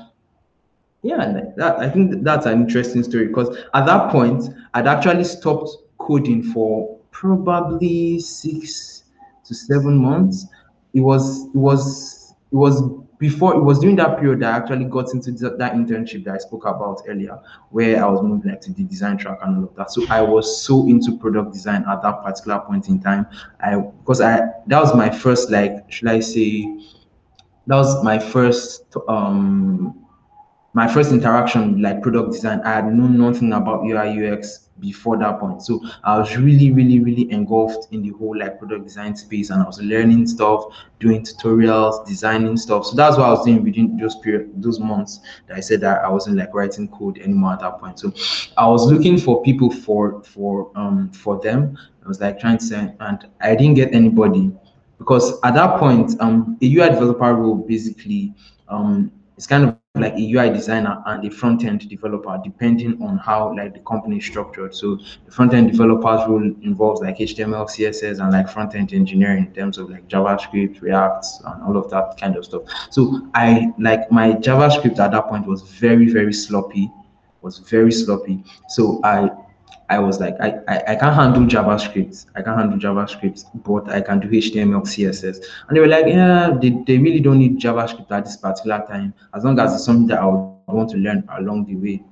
yeah, 1.07 1.41
that, 1.57 1.79
I 1.79 1.89
think 1.89 2.25
that's 2.25 2.47
an 2.47 2.63
interesting 2.63 3.05
story 3.05 3.29
because 3.29 3.57
at 3.75 3.87
that 3.87 4.11
point, 4.11 4.43
I'd 4.75 4.89
actually 4.89 5.23
stopped 5.23 5.71
coding 5.99 6.43
for 6.43 6.99
probably 7.13 8.19
six 8.19 9.05
to 9.45 9.55
seven 9.55 9.97
months. 9.97 10.47
It 10.95 11.01
was 11.01 11.47
it 11.47 11.59
was 11.59 12.35
it 12.51 12.57
was 12.57 12.83
before 13.19 13.55
it 13.55 13.63
was 13.63 13.79
during 13.79 13.95
that 13.97 14.19
period 14.19 14.41
that 14.41 14.53
I 14.53 14.57
actually 14.57 14.87
got 14.87 15.15
into 15.15 15.31
that, 15.31 15.73
internship 15.75 16.25
that 16.25 16.35
I 16.35 16.39
spoke 16.39 16.67
about 16.67 17.03
earlier, 17.07 17.39
where 17.71 18.05
I 18.05 18.09
was 18.09 18.23
moving 18.23 18.51
like 18.51 18.61
to 18.63 18.73
the 18.73 18.83
design 18.83 19.17
track 19.17 19.39
and 19.43 19.59
all 19.59 19.65
of 19.65 19.77
that. 19.77 19.93
So 19.93 20.05
I 20.11 20.23
was 20.23 20.61
so 20.63 20.89
into 20.89 21.17
product 21.17 21.53
design 21.53 21.85
at 21.89 22.03
that 22.03 22.25
particular 22.25 22.59
point 22.59 22.89
in 22.89 23.01
time. 23.01 23.27
I 23.61 23.77
because 23.77 24.21
I 24.21 24.41
that 24.67 24.81
was 24.81 24.93
my 24.93 25.09
first 25.09 25.51
like 25.51 25.91
should 25.91 26.09
I 26.09 26.19
say 26.19 26.81
that 27.69 27.77
was 27.77 28.03
my 28.03 28.19
first 28.19 28.97
um 29.07 30.06
my 30.77 30.87
first 30.87 31.11
interaction 31.11 31.73
with 31.73 31.81
like 31.81 32.03
product 32.03 32.33
design, 32.33 32.61
I 32.61 32.75
had 32.75 32.93
known 32.93 33.17
nothing 33.17 33.55
about 33.55 33.87
UI 33.87 34.29
UX 34.29 34.69
before 34.79 35.17
that 35.17 35.41
point. 35.41 35.63
So 35.63 35.81
I 36.05 36.19
was 36.19 36.37
really, 36.37 36.71
really, 36.71 37.01
really 37.01 37.33
engulfed 37.33 37.91
in 37.95 38.03
the 38.03 38.11
whole 38.11 38.39
like 38.39 38.59
product 38.59 38.85
design 38.85 39.17
space 39.17 39.49
and 39.49 39.63
I 39.63 39.65
was 39.65 39.81
learning 39.81 40.27
stuff, 40.27 40.65
doing 41.01 41.23
tutorials, 41.23 42.07
designing 42.07 42.59
stuff. 42.59 42.85
So 42.85 42.95
that's 42.95 43.17
what 43.17 43.25
I 43.25 43.31
was 43.31 43.47
doing 43.47 43.65
within 43.65 43.97
those 43.97 44.17
period 44.17 44.51
those 44.63 44.79
months 44.79 45.21
that 45.49 45.57
I 45.57 45.61
said 45.61 45.81
that 45.81 46.05
I 46.05 46.11
wasn't 46.11 46.37
like 46.37 46.53
writing 46.53 46.89
code 46.89 47.17
anymore 47.21 47.55
at 47.55 47.61
that 47.61 47.79
point. 47.81 47.99
So 47.99 48.13
I 48.59 48.69
was 48.69 48.85
looking 48.93 49.17
for 49.17 49.43
people 49.43 49.71
for 49.71 50.23
for 50.25 50.71
um 50.75 51.11
for 51.11 51.41
them. 51.41 51.79
I 52.05 52.07
was 52.07 52.21
like 52.21 52.39
trying 52.39 52.59
to 52.59 52.65
say 52.65 52.93
and 53.01 53.27
I 53.41 53.57
didn't 53.57 53.77
get 53.77 53.95
anybody 53.95 54.53
because 54.99 55.41
at 55.43 55.55
that 55.55 55.81
point 55.81 56.21
um 56.21 56.59
a 56.61 56.67
UI 56.67 56.91
developer 56.91 57.33
role 57.33 57.55
basically 57.55 58.35
um 58.69 59.11
it's 59.39 59.47
kind 59.47 59.65
of 59.65 59.77
like 59.97 60.15
a 60.15 60.33
UI 60.33 60.51
designer 60.51 61.03
and 61.07 61.25
a 61.25 61.31
front 61.31 61.65
end 61.65 61.89
developer, 61.89 62.39
depending 62.43 63.03
on 63.03 63.19
how 63.19 63.55
like 63.57 63.75
the 63.75 63.81
company 63.81 64.19
is 64.19 64.25
structured. 64.25 64.75
So 64.75 64.99
the 65.25 65.31
front 65.31 65.55
end 65.55 65.71
developer's 65.71 66.29
role 66.29 66.43
involves 66.43 67.01
like 67.01 67.19
HTML, 67.19 67.67
CSS, 67.69 68.21
and 68.21 68.33
like 68.33 68.49
front 68.49 68.75
end 68.75 68.93
engineering 68.93 69.47
in 69.47 69.53
terms 69.53 69.79
of 69.79 69.91
like 69.91 70.07
JavaScript, 70.09 70.81
React, 70.81 71.27
and 71.47 71.63
all 71.63 71.77
of 71.77 71.91
that 71.91 72.19
kind 72.21 72.37
of 72.37 72.45
stuff. 72.45 72.63
So 72.91 73.29
I 73.35 73.73
like 73.79 74.11
my 74.11 74.33
JavaScript 74.33 74.99
at 74.99 75.13
that 75.13 75.29
point 75.29 75.47
was 75.47 75.63
very 75.63 76.11
very 76.11 76.33
sloppy, 76.33 76.91
was 77.43 77.59
very 77.59 77.93
sloppy. 77.93 78.45
So 78.69 79.01
I 79.05 79.31
I 79.89 79.99
was 79.99 80.21
like, 80.21 80.35
I, 80.41 80.59
I, 80.69 80.83
I 80.89 80.97
can't 80.97 81.15
handle 81.15 81.43
JavaScript. 81.43 82.27
I 82.35 82.43
can't 82.43 82.59
handle 82.59 82.79
JavaScript, 82.79 83.45
but 83.65 83.89
I 83.89 84.01
can 84.01 84.21
do 84.21 84.29
HTML, 84.29 84.83
CSS. 84.83 85.39
And 85.69 85.77
they 85.77 85.81
were 85.81 85.87
like, 85.87 86.07
yeah, 86.07 86.57
they, 86.61 86.71
they 86.87 86.99
really 86.99 87.21
don't 87.21 87.39
need 87.39 87.59
JavaScript 87.59 88.11
at 88.11 88.25
this 88.25 88.37
particular 88.37 88.85
time, 88.89 89.15
as 89.35 89.45
long 89.45 89.59
as 89.61 89.75
it's 89.75 89.85
something 89.85 90.09
that 90.09 90.19
I 90.19 90.27
would 90.27 90.57
want 90.67 90.91
to 90.91 90.97
learn 90.97 91.25
along 91.39 91.67
the 91.67 91.77
way. 91.77 92.03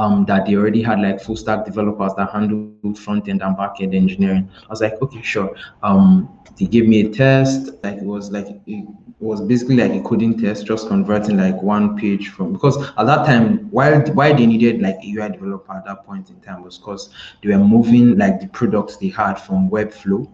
Um, 0.00 0.24
that 0.26 0.46
they 0.46 0.54
already 0.54 0.82
had 0.82 0.98
like 1.00 1.20
full 1.20 1.36
stack 1.36 1.66
developers 1.66 2.14
that 2.16 2.30
handled 2.30 2.98
front 2.98 3.28
end 3.28 3.42
and 3.42 3.54
back 3.54 3.80
end 3.80 3.94
engineering. 3.94 4.48
I 4.64 4.68
was 4.70 4.80
like, 4.80 4.94
okay, 5.02 5.20
sure. 5.20 5.54
Um, 5.82 6.40
they 6.58 6.64
gave 6.64 6.86
me 6.88 7.00
a 7.02 7.08
test. 7.10 7.72
Like 7.84 7.98
it 7.98 8.04
was 8.04 8.30
like 8.30 8.46
it 8.66 8.86
was 9.18 9.42
basically 9.42 9.76
like 9.76 9.92
a 9.92 10.02
coding 10.02 10.38
test, 10.38 10.66
just 10.66 10.88
converting 10.88 11.36
like 11.36 11.60
one 11.62 11.98
page 11.98 12.30
from 12.30 12.54
because 12.54 12.78
at 12.96 13.04
that 13.04 13.26
time, 13.26 13.70
why 13.70 13.98
why 13.98 14.32
they 14.32 14.46
needed 14.46 14.80
like 14.80 14.96
a 15.04 15.06
UI 15.06 15.28
developer 15.28 15.72
at 15.74 15.84
that 15.84 16.06
point 16.06 16.30
in 16.30 16.40
time 16.40 16.62
was 16.62 16.78
because 16.78 17.10
they 17.42 17.50
were 17.54 17.62
moving 17.62 18.16
like 18.16 18.40
the 18.40 18.48
products 18.48 18.96
they 18.96 19.08
had 19.08 19.34
from 19.34 19.68
Webflow 19.68 20.26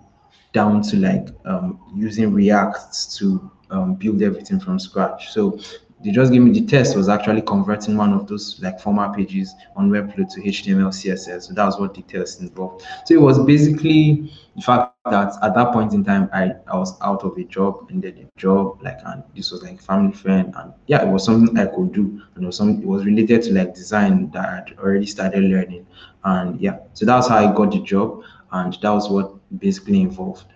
down 0.52 0.80
to 0.82 0.96
like 0.96 1.28
um, 1.44 1.80
using 1.94 2.32
React 2.32 3.16
to 3.16 3.50
um, 3.70 3.94
build 3.94 4.22
everything 4.22 4.60
from 4.60 4.78
scratch. 4.78 5.32
So 5.32 5.58
they 6.04 6.10
just 6.10 6.30
gave 6.30 6.42
me 6.42 6.50
the 6.50 6.66
test 6.66 6.96
was 6.96 7.08
actually 7.08 7.42
converting 7.42 7.96
one 7.96 8.12
of 8.12 8.26
those 8.26 8.60
like 8.62 8.78
former 8.80 9.12
pages 9.14 9.54
on 9.76 9.90
Webflow 9.90 10.28
to 10.34 10.40
HTML, 10.42 10.92
CSS. 10.92 11.44
So 11.44 11.54
that 11.54 11.64
was 11.64 11.78
what 11.78 11.94
the 11.94 12.02
test 12.02 12.40
involved. 12.40 12.84
So 13.06 13.14
it 13.14 13.20
was 13.20 13.38
basically 13.38 14.30
the 14.54 14.62
fact 14.62 14.94
that 15.10 15.32
at 15.42 15.54
that 15.54 15.72
point 15.72 15.94
in 15.94 16.04
time 16.04 16.28
I, 16.32 16.52
I 16.66 16.76
was 16.76 17.00
out 17.00 17.22
of 17.24 17.36
a 17.38 17.44
job 17.44 17.86
and 17.90 18.02
then 18.02 18.18
a 18.18 18.38
job 18.38 18.82
like 18.82 18.98
and 19.04 19.22
this 19.34 19.50
was 19.50 19.62
like 19.62 19.80
family 19.80 20.12
friend 20.12 20.52
and 20.56 20.72
yeah 20.86 21.06
it 21.06 21.08
was 21.08 21.24
something 21.24 21.56
I 21.58 21.66
could 21.66 21.92
do 21.92 22.22
and 22.34 22.44
it 22.44 22.46
was 22.46 22.56
some 22.56 22.80
it 22.80 22.86
was 22.86 23.04
related 23.04 23.42
to 23.44 23.52
like 23.52 23.74
design 23.74 24.30
that 24.30 24.48
I'd 24.48 24.78
already 24.78 25.06
started 25.06 25.44
learning 25.44 25.86
and 26.24 26.60
yeah 26.60 26.78
so 26.94 27.06
that's 27.06 27.28
how 27.28 27.36
I 27.38 27.54
got 27.54 27.70
the 27.70 27.80
job 27.80 28.22
and 28.52 28.72
that 28.80 28.90
was 28.90 29.08
what 29.08 29.34
basically 29.58 30.00
involved. 30.00 30.46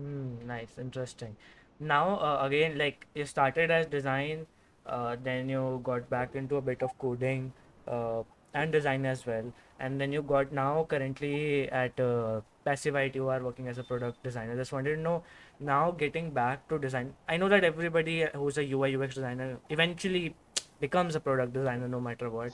Mm, 0.00 0.44
nice, 0.46 0.78
interesting. 0.78 1.36
Now, 1.80 2.18
uh, 2.18 2.38
again, 2.46 2.76
like 2.78 3.06
you 3.14 3.24
started 3.24 3.70
as 3.70 3.86
design, 3.86 4.46
uh, 4.86 5.16
then 5.22 5.48
you 5.48 5.80
got 5.82 6.10
back 6.10 6.34
into 6.34 6.56
a 6.56 6.60
bit 6.60 6.82
of 6.82 6.96
coding, 6.98 7.52
uh, 7.88 8.22
and 8.52 8.72
design 8.72 9.06
as 9.06 9.24
well, 9.26 9.52
and 9.78 10.00
then 10.00 10.12
you 10.12 10.22
got 10.22 10.52
now 10.52 10.84
currently 10.90 11.68
at 11.70 11.98
uh, 12.00 12.40
Passivite, 12.66 13.14
you 13.14 13.28
are 13.28 13.40
working 13.42 13.68
as 13.68 13.78
a 13.78 13.84
product 13.84 14.22
designer. 14.24 14.56
Just 14.56 14.72
wanted 14.72 14.96
to 14.96 15.00
know 15.00 15.22
now 15.60 15.92
getting 15.92 16.30
back 16.30 16.68
to 16.68 16.78
design. 16.78 17.14
I 17.28 17.36
know 17.36 17.48
that 17.48 17.64
everybody 17.64 18.26
who's 18.34 18.58
a 18.58 18.64
UI 18.72 18.96
UX 18.96 19.14
designer 19.14 19.58
eventually 19.70 20.34
becomes 20.80 21.14
a 21.14 21.20
product 21.20 21.52
designer 21.52 21.88
no 21.88 22.00
matter 22.00 22.28
what, 22.28 22.52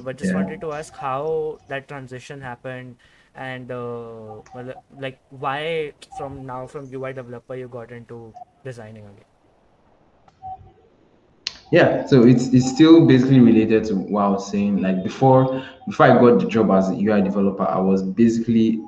but 0.00 0.16
just 0.16 0.30
Yeah. 0.30 0.36
wanted 0.36 0.60
to 0.60 0.72
ask 0.72 0.94
how 0.94 1.58
that 1.68 1.88
transition 1.88 2.40
happened 2.40 2.96
and 3.34 3.70
uh, 3.70 4.42
like 4.98 5.18
why 5.30 5.92
from 6.18 6.46
now 6.46 6.66
from 6.66 6.92
UI 6.92 7.12
developer 7.12 7.54
you 7.54 7.68
got 7.68 7.90
into 7.90 8.32
designing 8.64 9.04
again. 9.04 9.24
Yeah, 11.70 12.04
so 12.04 12.24
it's 12.24 12.48
it's 12.48 12.68
still 12.68 13.06
basically 13.06 13.40
related 13.40 13.84
to 13.84 13.94
what 13.94 14.22
I 14.22 14.28
was 14.28 14.50
saying. 14.50 14.82
Like 14.82 15.02
before 15.02 15.64
before 15.86 16.06
I 16.06 16.20
got 16.20 16.40
the 16.40 16.46
job 16.46 16.70
as 16.70 16.90
a 16.90 16.94
UI 16.94 17.22
developer, 17.22 17.62
I 17.62 17.78
was 17.78 18.02
basically 18.02 18.82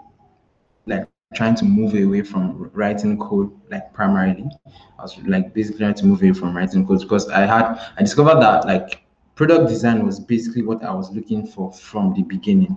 like 0.84 1.08
trying 1.34 1.54
to 1.56 1.64
move 1.64 1.94
away 1.94 2.20
from 2.20 2.70
writing 2.74 3.18
code 3.18 3.50
like 3.70 3.92
primarily. 3.94 4.50
I 4.98 5.02
was 5.02 5.16
like 5.26 5.54
basically 5.54 5.78
trying 5.78 5.94
to 5.94 6.04
move 6.06 6.20
away 6.20 6.34
from 6.34 6.54
writing 6.54 6.86
code 6.86 7.00
because 7.00 7.26
I 7.30 7.46
had 7.46 7.80
I 7.96 8.02
discovered 8.02 8.40
that 8.42 8.66
like 8.66 9.04
product 9.34 9.68
design 9.68 10.04
was 10.04 10.20
basically 10.20 10.62
what 10.62 10.84
I 10.84 10.92
was 10.92 11.10
looking 11.10 11.46
for 11.46 11.72
from 11.72 12.12
the 12.14 12.22
beginning. 12.22 12.76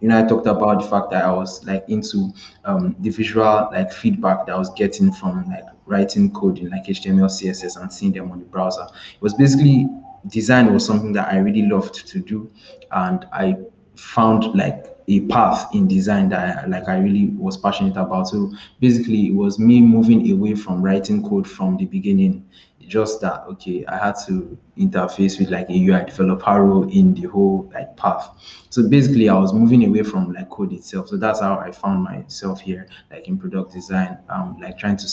You 0.00 0.08
know, 0.08 0.18
I 0.18 0.26
talked 0.26 0.46
about 0.46 0.82
the 0.82 0.88
fact 0.88 1.10
that 1.10 1.24
I 1.24 1.32
was 1.32 1.64
like 1.64 1.84
into 1.88 2.32
um, 2.64 2.94
the 3.00 3.10
visual 3.10 3.68
like 3.72 3.92
feedback 3.92 4.46
that 4.46 4.54
I 4.54 4.58
was 4.58 4.70
getting 4.70 5.12
from 5.12 5.48
like 5.48 5.64
writing 5.86 6.30
code 6.30 6.58
in 6.58 6.70
like 6.70 6.84
HTML, 6.84 7.26
CSS, 7.26 7.80
and 7.80 7.92
seeing 7.92 8.12
them 8.12 8.30
on 8.30 8.38
the 8.38 8.44
browser. 8.44 8.82
It 9.14 9.22
was 9.22 9.34
basically 9.34 9.86
design 10.28 10.72
was 10.72 10.84
something 10.86 11.12
that 11.14 11.32
I 11.32 11.38
really 11.38 11.62
loved 11.62 12.06
to 12.08 12.20
do, 12.20 12.50
and 12.92 13.26
I 13.32 13.56
found 13.98 14.54
like 14.54 14.86
a 15.08 15.20
path 15.26 15.74
in 15.74 15.88
design 15.88 16.28
that 16.28 16.64
I, 16.64 16.66
like 16.66 16.88
I 16.88 16.98
really 16.98 17.28
was 17.28 17.56
passionate 17.56 17.96
about. 17.96 18.28
So 18.28 18.52
basically, 18.78 19.28
it 19.28 19.34
was 19.34 19.58
me 19.58 19.80
moving 19.80 20.30
away 20.30 20.54
from 20.54 20.82
writing 20.82 21.26
code 21.26 21.48
from 21.48 21.76
the 21.76 21.86
beginning. 21.86 22.48
Just 22.86 23.20
that 23.20 23.42
okay, 23.50 23.84
I 23.86 23.98
had 23.98 24.14
to 24.26 24.56
interface 24.78 25.38
with 25.38 25.50
like 25.50 25.68
a 25.68 25.74
UI 25.74 26.04
developer 26.06 26.62
role 26.62 26.88
in 26.90 27.12
the 27.12 27.28
whole 27.28 27.70
like 27.74 27.94
path. 27.98 28.30
So 28.70 28.88
basically, 28.88 29.28
I 29.28 29.38
was 29.38 29.52
moving 29.52 29.84
away 29.84 30.04
from 30.04 30.32
like 30.32 30.48
code 30.48 30.72
itself. 30.72 31.08
So 31.08 31.16
that's 31.18 31.40
how 31.40 31.58
I 31.58 31.70
found 31.70 32.04
myself 32.04 32.60
here, 32.60 32.86
like 33.10 33.28
in 33.28 33.36
product 33.36 33.72
design, 33.72 34.16
um, 34.30 34.58
like 34.60 34.78
trying 34.78 34.96
to 34.98 35.08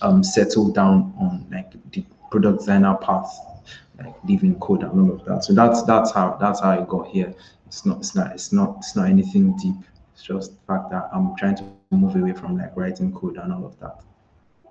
um 0.00 0.22
settle 0.22 0.70
down 0.70 1.12
on 1.18 1.46
like 1.50 1.72
the 1.92 2.04
product 2.30 2.60
designer 2.60 2.96
path 2.96 3.38
like 4.02 4.14
leaving 4.24 4.58
code 4.58 4.82
and 4.82 4.92
all 4.92 5.14
of 5.16 5.24
that. 5.24 5.44
So 5.44 5.52
that's 5.52 5.82
that's 5.84 6.10
how 6.10 6.36
that's 6.40 6.60
how 6.60 6.70
I 6.70 6.84
got 6.84 7.08
here. 7.08 7.34
It's 7.74 7.84
not 7.84 7.98
it's 7.98 8.14
not 8.14 8.32
it's 8.32 8.52
not 8.52 8.76
it's 8.78 8.94
not 8.94 9.08
anything 9.08 9.56
deep. 9.56 9.74
It's 10.12 10.22
just 10.22 10.52
the 10.52 10.60
fact 10.68 10.90
that 10.92 11.10
I'm 11.12 11.34
trying 11.36 11.56
to 11.56 11.64
move 11.90 12.14
away 12.14 12.32
from 12.32 12.56
like 12.56 12.76
writing 12.76 13.12
code 13.12 13.36
and 13.36 13.52
all 13.52 13.66
of 13.66 13.80
that. 13.80 14.00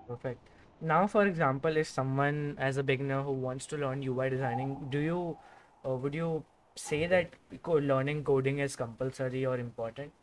Perfect. 0.08 0.40
Now, 0.80 1.06
for 1.08 1.28
example, 1.28 1.76
if 1.76 1.90
someone 1.90 2.56
as 2.58 2.78
a 2.78 2.84
beginner 2.84 3.22
who 3.22 3.34
wants 3.34 3.66
to 3.68 3.78
learn 3.78 4.04
UI 4.04 4.30
designing, 4.30 4.88
do 4.90 5.00
you 5.00 5.38
uh, 5.86 5.96
would 5.96 6.14
you 6.14 6.46
say 6.76 7.06
that 7.08 7.34
learning 7.68 8.24
coding 8.24 8.60
is 8.60 8.78
compulsory 8.78 9.46
or 9.46 9.58
important? 9.58 10.14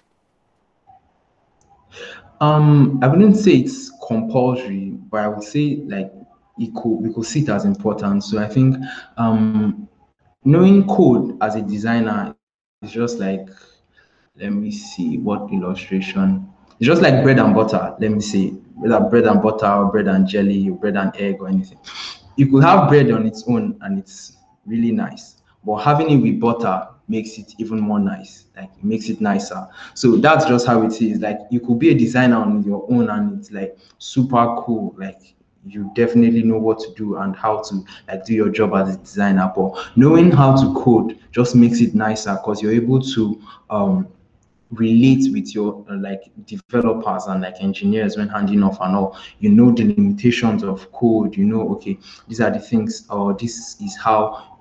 Um, 2.41 2.99
I 3.03 3.09
wouldn't 3.09 3.37
say 3.37 3.57
it's 3.57 3.93
compulsory, 4.09 4.93
but 5.11 5.21
I 5.21 5.29
would 5.29 5.45
say 5.45 5.83
like 5.85 6.11
it 6.59 6.75
could 6.75 6.97
we 6.97 7.13
could 7.13 7.27
see 7.27 7.43
it 7.43 7.51
as 7.51 7.67
important. 7.67 8.25
So 8.25 8.39
I 8.39 8.49
think 8.49 8.77
um 9.19 9.87
knowing 10.47 10.87
code 10.87 11.37
as 11.43 11.57
a 11.57 11.61
designer 11.61 12.35
is 12.83 12.93
just 12.93 13.19
like 13.19 13.47
let 14.37 14.53
me 14.53 14.71
see 14.71 15.19
what 15.19 15.53
illustration. 15.53 16.49
It's 16.79 16.87
just 16.87 17.03
like 17.03 17.23
bread 17.23 17.39
and 17.39 17.55
butter. 17.55 17.95
Let 18.01 18.11
me 18.11 18.21
see 18.21 18.51
whether 18.75 18.99
bread 19.01 19.27
and 19.27 19.43
butter 19.43 19.67
or 19.67 19.93
bread 19.93 20.09
and 20.09 20.27
jelly 20.27 20.71
or 20.71 20.79
bread 20.79 20.97
and 20.97 21.15
egg 21.17 21.37
or 21.41 21.49
anything. 21.49 21.79
You 22.37 22.51
could 22.51 22.65
have 22.65 22.89
bread 22.89 23.11
on 23.11 23.27
its 23.27 23.45
own 23.47 23.77
and 23.83 23.99
it's 23.99 24.39
really 24.65 24.93
nice, 24.93 25.43
but 25.63 25.77
having 25.79 26.09
it 26.11 26.17
with 26.17 26.41
butter 26.41 26.89
makes 27.07 27.37
it 27.37 27.53
even 27.59 27.81
more 27.81 27.99
nice. 28.01 28.47
Like 28.57 28.71
it 28.79 28.85
makes 28.85 29.11
it 29.11 29.21
nicer. 29.21 29.67
So 29.93 30.17
that's 30.17 30.47
just 30.47 30.67
how 30.67 30.81
it 30.83 31.03
is. 31.03 31.19
Like 31.21 31.39
you 31.51 31.61
could 31.61 31.79
be 31.79 31.91
a 31.91 31.95
designer 31.95 32.37
on 32.37 32.63
your 32.63 32.87
own 32.91 33.11
and 33.11 33.39
it's 33.39 33.51
like 33.51 33.77
super 33.99 34.57
cool. 34.61 34.95
Like 34.97 35.35
you 35.67 35.91
definitely 35.95 36.43
know 36.43 36.59
what 36.59 36.79
to 36.81 36.93
do 36.95 37.17
and 37.17 37.37
how 37.37 37.61
to 37.61 37.85
like 38.09 38.25
do 38.25 38.35
your 38.35 38.49
job 38.49 38.75
as 38.75 38.95
a 38.95 38.99
designer. 38.99 39.53
But 39.55 39.91
knowing 39.97 40.31
how 40.31 40.57
to 40.57 40.75
code 40.75 41.19
just 41.33 41.55
makes 41.55 41.81
it 41.81 41.95
nicer 41.95 42.35
because 42.35 42.63
you're 42.63 42.73
able 42.73 43.01
to 43.01 43.41
um 43.69 44.09
relate 44.71 45.33
with 45.33 45.53
your 45.55 45.85
uh, 45.91 45.97
like 45.97 46.23
developers 46.47 47.27
and 47.27 47.43
like 47.43 47.57
engineers 47.61 48.17
when 48.17 48.29
handing 48.29 48.63
off 48.63 48.79
and 48.81 48.97
all. 48.97 49.19
You 49.41 49.51
know 49.51 49.71
the 49.73 49.85
limitations 49.85 50.63
of 50.63 50.91
code. 50.93 51.37
You 51.37 51.45
know 51.45 51.69
okay 51.73 51.99
these 52.29 52.41
are 52.41 52.51
the 52.51 52.61
things 52.61 53.07
or 53.11 53.35
this 53.35 53.81
is 53.81 53.97
how 53.97 54.59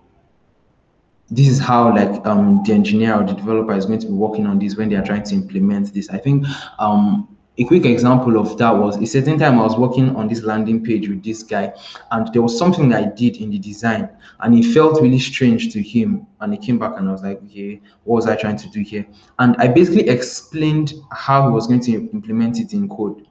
this 1.29 1.47
is 1.47 1.59
how 1.59 1.95
like 1.95 2.25
um 2.25 2.61
the 2.65 2.73
engineer 2.73 3.15
or 3.15 3.23
the 3.25 3.33
developer 3.33 3.73
is 3.73 3.85
going 3.85 3.99
to 3.99 4.07
be 4.07 4.13
working 4.13 4.47
on 4.47 4.59
this 4.59 4.75
when 4.75 4.89
they 4.89 4.95
are 4.95 5.05
trying 5.05 5.23
to 5.23 5.35
implement 5.35 5.93
this. 5.93 6.09
I 6.09 6.17
think 6.17 6.45
um 6.79 7.37
a 7.59 7.65
quick 7.65 7.85
example 7.85 8.39
of 8.39 8.57
that 8.57 8.71
was 8.71 8.97
a 8.97 9.05
certain 9.05 9.37
time 9.37 9.59
I 9.59 9.63
was 9.63 9.77
working 9.77 10.15
on 10.15 10.29
this 10.29 10.43
landing 10.43 10.81
page 10.81 11.09
with 11.09 11.21
this 11.23 11.43
guy, 11.43 11.73
and 12.11 12.33
there 12.33 12.41
was 12.41 12.57
something 12.57 12.93
I 12.93 13.03
did 13.03 13.35
in 13.37 13.49
the 13.49 13.59
design, 13.59 14.09
and 14.39 14.57
it 14.57 14.73
felt 14.73 15.01
really 15.01 15.19
strange 15.19 15.73
to 15.73 15.81
him. 15.81 16.25
And 16.39 16.53
he 16.53 16.59
came 16.59 16.79
back 16.79 16.93
and 16.97 17.09
I 17.09 17.11
was 17.11 17.21
like, 17.21 17.43
okay, 17.43 17.81
what 18.05 18.15
was 18.15 18.27
I 18.27 18.37
trying 18.37 18.55
to 18.57 18.69
do 18.69 18.81
here? 18.81 19.05
And 19.39 19.57
I 19.57 19.67
basically 19.67 20.07
explained 20.07 20.93
how 21.11 21.49
he 21.49 21.53
was 21.53 21.67
going 21.67 21.81
to 21.81 21.91
implement 21.91 22.59
it 22.59 22.71
in 22.71 22.87
code. 22.87 23.27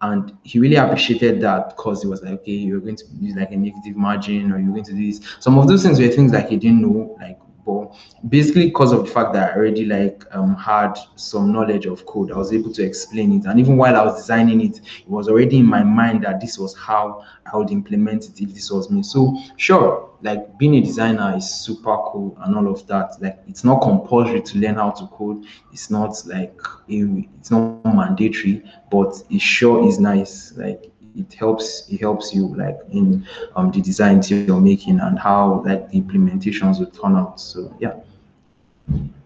And 0.00 0.32
he 0.44 0.58
really 0.58 0.76
appreciated 0.76 1.40
that 1.42 1.76
because 1.76 2.02
he 2.02 2.08
was 2.08 2.22
like, 2.22 2.34
okay, 2.40 2.52
you're 2.52 2.80
going 2.80 2.96
to 2.96 3.04
use 3.20 3.36
like 3.36 3.50
a 3.50 3.56
negative 3.56 3.96
margin 3.96 4.50
or 4.52 4.58
you're 4.58 4.70
going 4.72 4.84
to 4.84 4.92
do 4.92 5.12
this. 5.12 5.20
Some 5.40 5.58
of 5.58 5.66
those 5.68 5.82
things 5.82 6.00
were 6.00 6.08
things 6.08 6.32
like 6.32 6.48
he 6.48 6.56
didn't 6.56 6.80
know, 6.80 7.16
like 7.20 7.38
but 7.68 7.94
basically 8.30 8.66
because 8.66 8.92
of 8.92 9.04
the 9.04 9.12
fact 9.12 9.34
that 9.34 9.52
I 9.52 9.56
already 9.56 9.84
like 9.84 10.24
um, 10.30 10.56
had 10.56 10.94
some 11.16 11.52
knowledge 11.52 11.84
of 11.84 12.06
code, 12.06 12.32
I 12.32 12.36
was 12.36 12.50
able 12.50 12.72
to 12.72 12.82
explain 12.82 13.30
it. 13.32 13.44
And 13.44 13.60
even 13.60 13.76
while 13.76 13.94
I 13.94 14.04
was 14.04 14.16
designing 14.16 14.62
it, 14.62 14.78
it 14.78 15.08
was 15.08 15.28
already 15.28 15.58
in 15.58 15.66
my 15.66 15.82
mind 15.82 16.24
that 16.24 16.40
this 16.40 16.58
was 16.58 16.74
how 16.74 17.24
I 17.52 17.56
would 17.58 17.70
implement 17.70 18.24
it 18.24 18.40
if 18.40 18.54
this 18.54 18.70
was 18.70 18.90
me. 18.90 19.02
So 19.02 19.36
sure, 19.56 20.08
like 20.22 20.56
being 20.58 20.76
a 20.76 20.80
designer 20.80 21.36
is 21.36 21.48
super 21.48 21.96
cool 22.06 22.38
and 22.40 22.56
all 22.56 22.72
of 22.72 22.86
that. 22.86 23.20
Like 23.20 23.38
it's 23.46 23.64
not 23.64 23.82
compulsory 23.82 24.40
to 24.40 24.58
learn 24.58 24.76
how 24.76 24.92
to 24.92 25.06
code. 25.08 25.44
It's 25.70 25.90
not 25.90 26.16
like 26.24 26.58
it's 26.88 27.50
not 27.50 27.84
mandatory, 27.84 28.64
but 28.90 29.22
it 29.28 29.42
sure 29.42 29.86
is 29.86 29.98
nice. 29.98 30.56
Like 30.56 30.90
it 31.16 31.32
helps 31.34 31.88
it 31.90 32.00
helps 32.00 32.34
you 32.34 32.46
like 32.56 32.78
in 32.90 33.26
um, 33.56 33.70
the 33.70 33.80
designs 33.80 34.30
you're 34.30 34.46
making 34.46 34.84
and 34.86 35.18
how 35.18 35.62
like 35.64 35.72
the 35.74 35.84
implementations 36.00 36.66
will 36.66 36.76
turn 36.86 37.04
out. 37.06 37.30
So 37.40 37.74
yeah. 37.78 37.94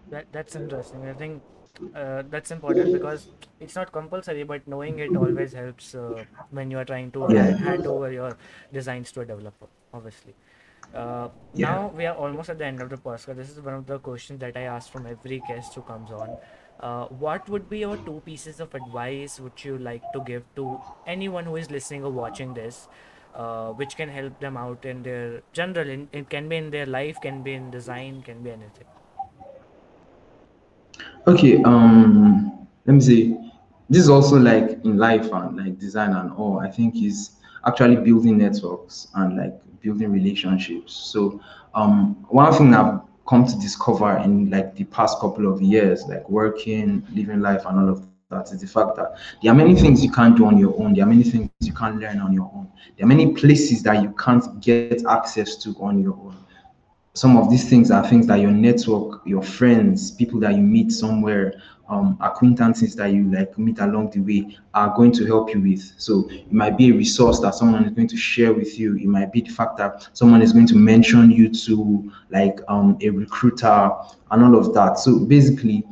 That 0.09 0.25
that's 0.31 0.55
interesting. 0.55 1.05
I 1.05 1.13
think 1.13 1.41
uh, 1.95 2.23
that's 2.29 2.51
important 2.51 2.91
because 2.91 3.27
it's 3.59 3.75
not 3.75 3.91
compulsory, 3.91 4.43
but 4.43 4.67
knowing 4.67 4.99
it 4.99 5.15
always 5.15 5.53
helps 5.53 5.95
uh, 5.95 6.23
when 6.51 6.71
you 6.71 6.77
are 6.79 6.85
trying 6.85 7.11
to 7.11 7.27
Yeah. 7.29 7.55
hand, 7.57 7.87
over 7.87 8.11
your 8.11 8.37
designs 8.71 9.11
to 9.13 9.21
a 9.21 9.25
developer. 9.25 9.67
Obviously. 9.93 10.35
Uh, 10.93 11.29
Yeah. 11.55 11.67
now 11.67 11.87
we 11.95 12.05
are 12.05 12.15
almost 12.15 12.49
at 12.49 12.57
the 12.59 12.65
end 12.65 12.81
of 12.81 12.89
the 12.89 12.97
podcast. 12.97 13.35
This 13.35 13.49
is 13.49 13.59
one 13.61 13.73
of 13.75 13.85
the 13.87 13.99
questions 13.99 14.39
that 14.41 14.55
I 14.57 14.61
ask 14.63 14.91
from 14.91 15.05
every 15.07 15.39
guest 15.39 15.73
who 15.75 15.81
comes 15.81 16.11
on. 16.11 16.37
Uh, 16.79 17.07
what 17.07 17.47
would 17.49 17.69
be 17.69 17.79
your 17.79 17.97
two 17.97 18.21
pieces 18.25 18.59
of 18.59 18.73
advice 18.75 19.39
would 19.39 19.63
you 19.63 19.77
like 19.77 20.11
to 20.11 20.19
give 20.21 20.43
to 20.55 20.81
anyone 21.05 21.45
who 21.45 21.55
is 21.55 21.69
listening 21.71 22.03
or 22.03 22.11
watching 22.11 22.53
this, 22.53 22.87
uh, 23.33 23.71
which 23.71 23.95
can 23.95 24.09
help 24.09 24.39
them 24.39 24.57
out 24.57 24.83
in 24.85 25.03
their 25.03 25.43
general? 25.53 25.89
In, 25.89 26.09
it 26.11 26.29
can 26.29 26.49
be 26.49 26.57
in 26.57 26.71
their 26.71 26.85
life, 26.85 27.21
can 27.21 27.43
be 27.43 27.53
in 27.53 27.71
design, 27.71 28.21
can 28.23 28.43
be 28.43 28.51
anything. 28.51 28.87
Okay, 31.27 31.61
um, 31.63 32.67
let 32.85 32.93
me 32.93 32.99
see. 32.99 33.37
This 33.89 34.03
is 34.03 34.09
also 34.09 34.37
like 34.39 34.83
in 34.83 34.97
life 34.97 35.31
and 35.31 35.57
like 35.57 35.79
design 35.79 36.13
and 36.13 36.31
all. 36.31 36.59
I 36.59 36.69
think 36.69 36.95
is 37.01 37.39
actually 37.65 37.97
building 37.97 38.37
networks 38.37 39.07
and 39.15 39.37
like 39.37 39.53
building 39.81 40.11
relationships. 40.11 40.93
So, 40.93 41.39
um, 41.73 42.25
one 42.29 42.53
thing 42.53 42.73
I've 42.73 43.01
come 43.27 43.45
to 43.45 43.55
discover 43.59 44.17
in 44.17 44.49
like 44.49 44.75
the 44.75 44.83
past 44.85 45.19
couple 45.19 45.51
of 45.51 45.61
years, 45.61 46.03
like 46.07 46.27
working, 46.29 47.05
living 47.13 47.41
life, 47.41 47.63
and 47.65 47.79
all 47.79 47.89
of 47.89 48.07
that, 48.29 48.51
is 48.51 48.61
the 48.61 48.67
fact 48.67 48.95
that 48.95 49.15
there 49.41 49.51
are 49.51 49.55
many 49.55 49.75
things 49.75 50.03
you 50.03 50.11
can't 50.11 50.35
do 50.35 50.45
on 50.45 50.57
your 50.57 50.79
own. 50.81 50.93
There 50.93 51.03
are 51.03 51.09
many 51.09 51.23
things 51.23 51.49
you 51.61 51.73
can't 51.73 51.99
learn 51.99 52.19
on 52.19 52.33
your 52.33 52.51
own. 52.53 52.69
There 52.97 53.05
are 53.05 53.07
many 53.07 53.33
places 53.33 53.83
that 53.83 54.01
you 54.01 54.11
can't 54.13 54.59
get 54.61 55.05
access 55.05 55.55
to 55.57 55.75
on 55.79 56.01
your 56.01 56.13
own 56.13 56.42
some 57.15 57.37
of 57.37 57.49
these 57.49 57.69
things 57.69 57.91
are 57.91 58.07
things 58.07 58.25
that 58.27 58.39
your 58.39 58.51
network, 58.51 59.21
your 59.25 59.43
friends, 59.43 60.11
people 60.11 60.39
that 60.39 60.55
you 60.55 60.61
meet 60.61 60.91
somewhere, 60.91 61.53
um, 61.87 62.17
acquaintances 62.21 62.95
that 62.95 63.11
you 63.11 63.31
like 63.31 63.55
meet 63.57 63.77
along 63.79 64.09
the 64.09 64.19
way 64.19 64.57
are 64.73 64.95
going 64.95 65.11
to 65.11 65.25
help 65.25 65.53
you 65.53 65.61
with. 65.61 65.93
So 65.97 66.27
it 66.29 66.51
might 66.51 66.75
be 66.75 66.89
a 66.89 66.93
resource 66.93 67.39
that 67.41 67.53
someone 67.53 67.85
is 67.85 67.91
going 67.91 68.07
to 68.07 68.17
share 68.17 68.51
with 68.51 68.79
you. 68.79 68.95
It 68.95 69.05
might 69.05 69.31
be 69.31 69.41
the 69.41 69.51
fact 69.51 69.77
that 69.77 70.09
someone 70.13 70.41
is 70.41 70.53
going 70.53 70.67
to 70.67 70.75
mention 70.75 71.29
you 71.29 71.49
to 71.49 72.11
like 72.31 72.59
um, 72.67 72.97
a 73.01 73.09
recruiter 73.09 73.91
and 74.31 74.43
all 74.43 74.57
of 74.57 74.73
that. 74.73 74.97
So 74.97 75.19
basically, 75.19 75.85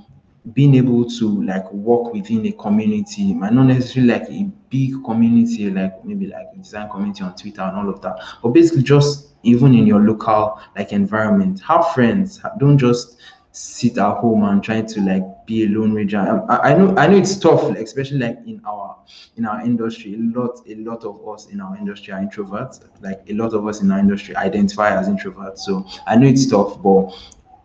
being 0.53 0.73
able 0.73 1.07
to 1.07 1.43
like 1.43 1.71
work 1.71 2.13
within 2.13 2.47
a 2.47 2.51
community 2.53 3.31
might 3.31 3.53
not 3.53 3.65
necessarily 3.65 4.11
like 4.11 4.27
a 4.29 4.49
big 4.71 4.91
community 5.05 5.69
like 5.69 6.03
maybe 6.03 6.25
like 6.25 6.47
a 6.51 6.57
design 6.57 6.89
community 6.89 7.23
on 7.23 7.35
twitter 7.35 7.61
and 7.61 7.77
all 7.77 7.87
of 7.87 8.01
that 8.01 8.15
but 8.41 8.49
basically 8.49 8.81
just 8.81 9.30
even 9.43 9.73
in 9.73 9.87
your 9.87 9.99
local 10.01 10.59
like 10.75 10.91
environment. 10.91 11.61
Have 11.61 11.91
friends. 11.93 12.41
Don't 12.59 12.77
just 12.77 13.17
sit 13.53 13.97
at 13.97 14.17
home 14.17 14.43
and 14.45 14.63
trying 14.63 14.85
to 14.87 15.01
like 15.01 15.23
be 15.45 15.65
a 15.65 15.67
lone 15.67 15.93
ranger. 15.93 16.19
Um, 16.19 16.45
I, 16.49 16.71
I 16.71 16.77
know 16.77 16.95
i 16.97 17.07
know 17.07 17.17
it's 17.17 17.37
tough 17.37 17.63
like, 17.63 17.79
especially 17.79 18.19
like 18.19 18.37
in 18.45 18.61
our 18.65 18.97
in 19.35 19.45
our 19.45 19.61
industry. 19.61 20.15
A 20.15 20.39
lot 20.39 20.61
a 20.67 20.75
lot 20.75 21.03
of 21.03 21.27
us 21.27 21.47
in 21.47 21.59
our 21.59 21.75
industry 21.77 22.13
are 22.13 22.19
introverts. 22.21 22.81
Like 23.01 23.21
a 23.27 23.33
lot 23.33 23.53
of 23.53 23.67
us 23.67 23.81
in 23.81 23.91
our 23.91 23.99
industry 23.99 24.35
identify 24.35 24.97
as 24.97 25.07
introverts. 25.09 25.59
So 25.59 25.85
i 26.07 26.15
know 26.15 26.27
it's 26.27 26.47
tough 26.47 26.81
but 26.81 27.11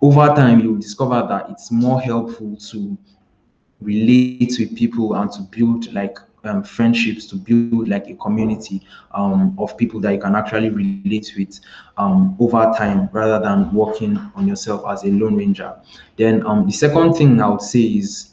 over 0.03 0.27
time 0.35 0.61
you 0.61 0.77
discover 0.79 1.27
that 1.29 1.51
it's 1.51 1.71
more 1.71 2.01
helpful 2.01 2.57
to 2.57 2.99
relate 3.81 4.57
with 4.59 4.77
people 4.77 5.15
and 5.15 5.31
to 5.33 5.43
build 5.43 5.93
like 5.93 6.19
um, 6.47 6.63
friendships 6.63 7.27
to 7.27 7.37
build 7.37 7.89
like 7.89 8.09
a 8.09 8.15
community 8.15 8.83
um, 9.15 9.55
of 9.59 9.77
people 9.77 10.01
that 10.01 10.13
you 10.13 10.21
can 10.21 10.35
actually 10.35 10.71
relate 10.71 11.11
with 11.21 11.61
um, 11.81 12.15
over 12.41 12.73
time 12.77 13.09
rather 13.13 13.23
than 13.23 13.73
working 13.73 14.17
on 14.35 14.47
yourself 14.47 14.83
as 14.89 15.05
a 15.05 15.09
lone 15.09 15.37
ranger 15.37 15.73
then 16.17 16.45
um, 16.47 16.67
the 16.67 16.73
second 16.73 17.15
thing 17.15 17.41
i 17.41 17.49
would 17.49 17.61
say 17.61 17.81
is 17.81 18.31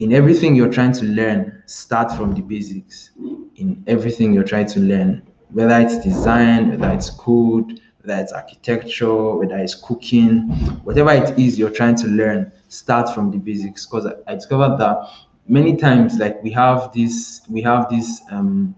in 0.00 0.12
everything 0.12 0.54
you're 0.54 0.72
trying 0.72 0.92
to 0.92 1.04
learn, 1.04 1.62
start 1.66 2.10
from 2.12 2.34
the 2.34 2.40
basics. 2.40 3.10
In 3.56 3.82
everything 3.86 4.32
you're 4.32 4.44
trying 4.44 4.66
to 4.68 4.80
learn, 4.80 5.22
whether 5.50 5.78
it's 5.78 5.98
design, 5.98 6.70
whether 6.70 6.90
it's 6.94 7.10
code, 7.10 7.80
whether 8.02 8.20
it's 8.22 8.32
architecture, 8.32 9.36
whether 9.36 9.58
it's 9.58 9.74
cooking, 9.74 10.48
whatever 10.84 11.12
it 11.12 11.38
is 11.38 11.58
you're 11.58 11.70
trying 11.70 11.96
to 11.96 12.06
learn, 12.08 12.50
start 12.68 13.14
from 13.14 13.30
the 13.30 13.38
basics. 13.38 13.86
Because 13.86 14.06
I, 14.06 14.12
I 14.32 14.34
discovered 14.36 14.78
that 14.78 15.06
many 15.48 15.76
times, 15.76 16.18
like 16.18 16.42
we 16.42 16.50
have 16.52 16.92
this, 16.92 17.42
we 17.48 17.62
have 17.62 17.88
this 17.88 18.22
um 18.30 18.74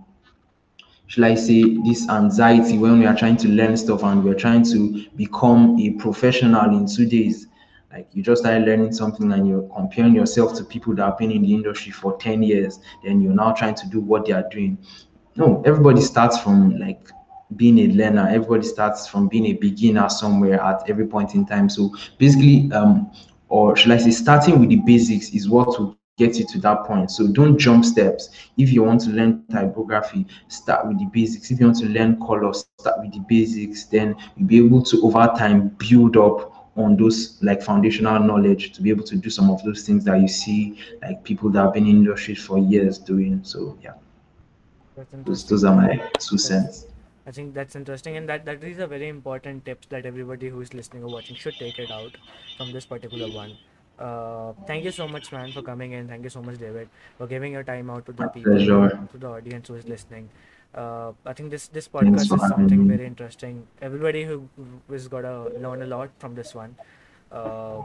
should 1.13 1.25
I 1.25 1.35
say, 1.35 1.77
this 1.85 2.09
anxiety 2.09 2.79
when 2.79 2.99
we 2.99 3.05
are 3.05 3.15
trying 3.15 3.37
to 3.37 3.49
learn 3.49 3.77
stuff 3.77 4.03
and 4.03 4.25
we're 4.25 4.33
trying 4.33 4.65
to 4.73 5.07
become 5.15 5.79
a 5.79 5.91
professional 5.91 6.75
in 6.75 6.87
two 6.87 7.05
days. 7.05 7.49
Like 7.93 8.09
you 8.15 8.23
just 8.23 8.41
started 8.41 8.65
learning 8.65 8.93
something 8.95 9.31
and 9.31 9.47
you're 9.47 9.69
comparing 9.77 10.15
yourself 10.15 10.57
to 10.57 10.65
people 10.65 10.95
that 10.95 11.05
have 11.05 11.19
been 11.19 11.31
in 11.31 11.43
the 11.43 11.53
industry 11.53 11.93
for 11.93 12.17
10 12.17 12.43
years, 12.43 12.81
then 13.05 13.21
you're 13.21 13.35
now 13.35 13.53
trying 13.53 13.75
to 13.75 13.87
do 13.91 14.01
what 14.01 14.25
they 14.25 14.33
are 14.33 14.49
doing. 14.51 14.79
No, 15.37 15.63
everybody 15.67 16.01
starts 16.01 16.41
from 16.41 16.79
like 16.79 17.07
being 17.57 17.79
a 17.81 17.89
learner, 17.89 18.27
everybody 18.31 18.67
starts 18.67 19.07
from 19.07 19.29
being 19.29 19.45
a 19.45 19.53
beginner 19.53 20.09
somewhere 20.09 20.63
at 20.63 20.89
every 20.89 21.07
point 21.07 21.35
in 21.35 21.45
time. 21.45 21.69
So 21.69 21.95
basically, 22.17 22.73
um, 22.73 23.13
or 23.51 23.77
should 23.77 23.93
I 23.93 23.99
say, 23.99 24.13
starting 24.13 24.61
with 24.61 24.71
the 24.71 24.77
basics 24.77 25.29
is 25.35 25.47
what 25.47 25.79
will 25.79 25.99
get 26.19 26.37
you 26.37 26.47
to 26.47 26.59
that 26.61 26.85
point. 26.85 27.11
So 27.11 27.27
don't 27.27 27.59
jump 27.59 27.85
steps. 27.85 28.31
If 28.57 28.73
you 28.73 28.83
want 28.83 29.01
to 29.03 29.11
learn 29.11 29.45
typography, 29.51 30.27
start 30.49 30.87
with 30.87 30.99
the 30.99 31.07
basics. 31.07 31.51
If 31.51 31.61
you 31.61 31.67
want 31.67 31.79
to 31.79 31.87
learn 31.87 32.21
colors, 32.21 32.67
start 32.79 33.01
with 33.01 33.13
the 33.13 33.21
basics. 33.29 33.85
Then 33.85 34.17
you'll 34.37 34.49
be 34.49 34.59
able 34.59 34.83
to 34.83 35.03
over 35.03 35.33
time 35.37 35.69
build 35.79 36.17
up 36.17 36.71
on 36.77 36.97
those 36.97 37.39
like 37.43 37.63
foundational 37.63 38.19
knowledge 38.19 38.73
to 38.73 38.83
be 38.83 38.91
able 38.91 39.05
to 39.05 39.17
do 39.17 39.29
some 39.29 39.51
of 39.51 39.63
those 39.63 39.87
things 39.87 40.05
that 40.05 40.21
you 40.21 40.29
see 40.29 40.79
like 41.03 41.23
people 41.23 41.51
that 41.51 41.63
have 41.63 41.75
been 41.75 41.87
in 41.87 41.97
industry 41.97 42.35
for 42.35 42.59
years 42.59 42.99
doing. 42.99 43.41
So 43.45 43.79
yeah, 43.83 43.93
those, 45.25 45.47
those 45.47 45.65
are 45.65 45.75
my 45.75 46.11
two 46.19 46.39
cents. 46.39 46.87
I 47.27 47.31
think 47.31 47.55
that's 47.55 47.77
interesting, 47.77 48.17
and 48.17 48.29
that 48.29 48.45
that 48.47 48.65
is 48.65 48.79
a 48.79 48.87
very 48.87 49.09
important 49.09 49.65
tips 49.65 49.87
that 49.91 50.07
everybody 50.07 50.49
who 50.49 50.61
is 50.61 50.75
listening 50.75 51.05
or 51.05 51.13
watching 51.13 51.37
should 51.37 51.55
take 51.55 51.79
it 51.79 51.91
out 51.91 52.17
from 52.57 52.73
this 52.73 52.85
particular 52.85 53.33
one. 53.33 53.57
Uh, 54.03 54.53
thank 54.67 54.85
you 54.85 54.91
so 54.91 55.07
much, 55.07 55.31
man, 55.31 55.53
for 55.53 55.63
coming 55.63 55.93
in. 55.93 56.09
Thank 56.09 56.25
you 56.25 56.31
so 56.31 56.43
much, 56.43 56.59
David, 56.59 56.89
for 57.19 57.29
giving 57.29 57.53
your 57.53 57.63
time 57.63 57.89
out 57.89 58.05
to 58.07 58.13
the 58.13 58.27
people, 58.29 58.59
to 58.59 59.19
the 59.19 59.29
audience 59.29 59.69
who 59.69 59.77
is 59.77 59.87
listening. 59.87 60.29
Uh, 60.75 61.13
I 61.27 61.35
think 61.35 61.51
this 61.51 61.69
this 61.69 61.87
podcast 61.87 62.35
is 62.35 62.49
something 62.49 62.89
me. 62.89 62.97
very 62.97 63.07
interesting. 63.07 63.63
Everybody 63.81 64.25
who 64.25 64.49
who 64.57 64.95
is 64.95 65.07
gonna 65.07 65.35
learn 65.67 65.83
a 65.83 65.87
lot 65.95 66.11
from 66.19 66.35
this 66.35 66.55
one. 66.55 66.75
Uh, 67.33 67.81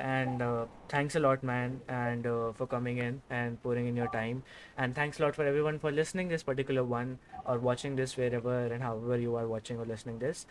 and 0.00 0.42
uh, 0.42 0.66
thanks 0.88 1.16
a 1.16 1.20
lot, 1.20 1.42
man, 1.42 1.80
and 1.88 2.26
uh, 2.26 2.52
for 2.52 2.66
coming 2.66 2.98
in 2.98 3.20
and 3.30 3.62
pouring 3.62 3.86
in 3.86 3.96
your 3.96 4.08
time. 4.08 4.42
And 4.76 4.94
thanks 4.94 5.18
a 5.18 5.22
lot 5.22 5.34
for 5.34 5.44
everyone 5.44 5.78
for 5.78 5.90
listening 5.90 6.28
this 6.28 6.42
particular 6.42 6.84
one 6.84 7.18
or 7.46 7.58
watching 7.58 7.96
this 7.96 8.16
wherever 8.16 8.66
and 8.66 8.82
however 8.82 9.18
you 9.18 9.36
are 9.36 9.46
watching 9.46 9.78
or 9.78 9.86
listening 9.86 10.18
this. 10.18 10.46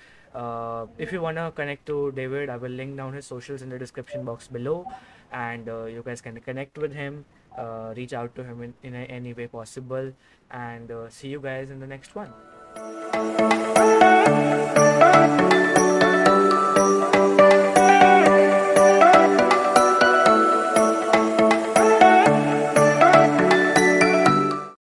If 0.97 1.12
you 1.12 1.21
wanna 1.21 1.51
connect 1.51 1.86
to 1.88 2.12
David, 2.12 2.49
I 2.49 2.58
will 2.58 2.71
link 2.71 2.97
down 2.97 3.13
his 3.13 3.25
socials 3.25 3.62
in 3.62 3.69
the 3.69 3.77
description 3.77 4.25
box 4.25 4.47
below, 4.47 4.86
and 5.32 5.67
you 5.67 6.01
guys 6.06 6.21
can 6.21 6.39
connect 6.41 6.77
with 6.77 6.93
him, 6.93 7.25
uh, 7.58 7.93
reach 7.95 8.13
out 8.13 8.36
to 8.36 8.43
him 8.43 8.62
in, 8.63 8.73
in 8.84 8.95
a- 8.95 9.06
any 9.06 9.34
way 9.34 9.47
possible, 9.47 10.12
and 10.51 10.91
uh, 10.91 11.10
see 11.10 11.27
you 11.30 11.39
guys 11.39 11.69
in 11.69 11.80
the 11.80 11.88
next 11.88 12.15
one. 12.15 12.34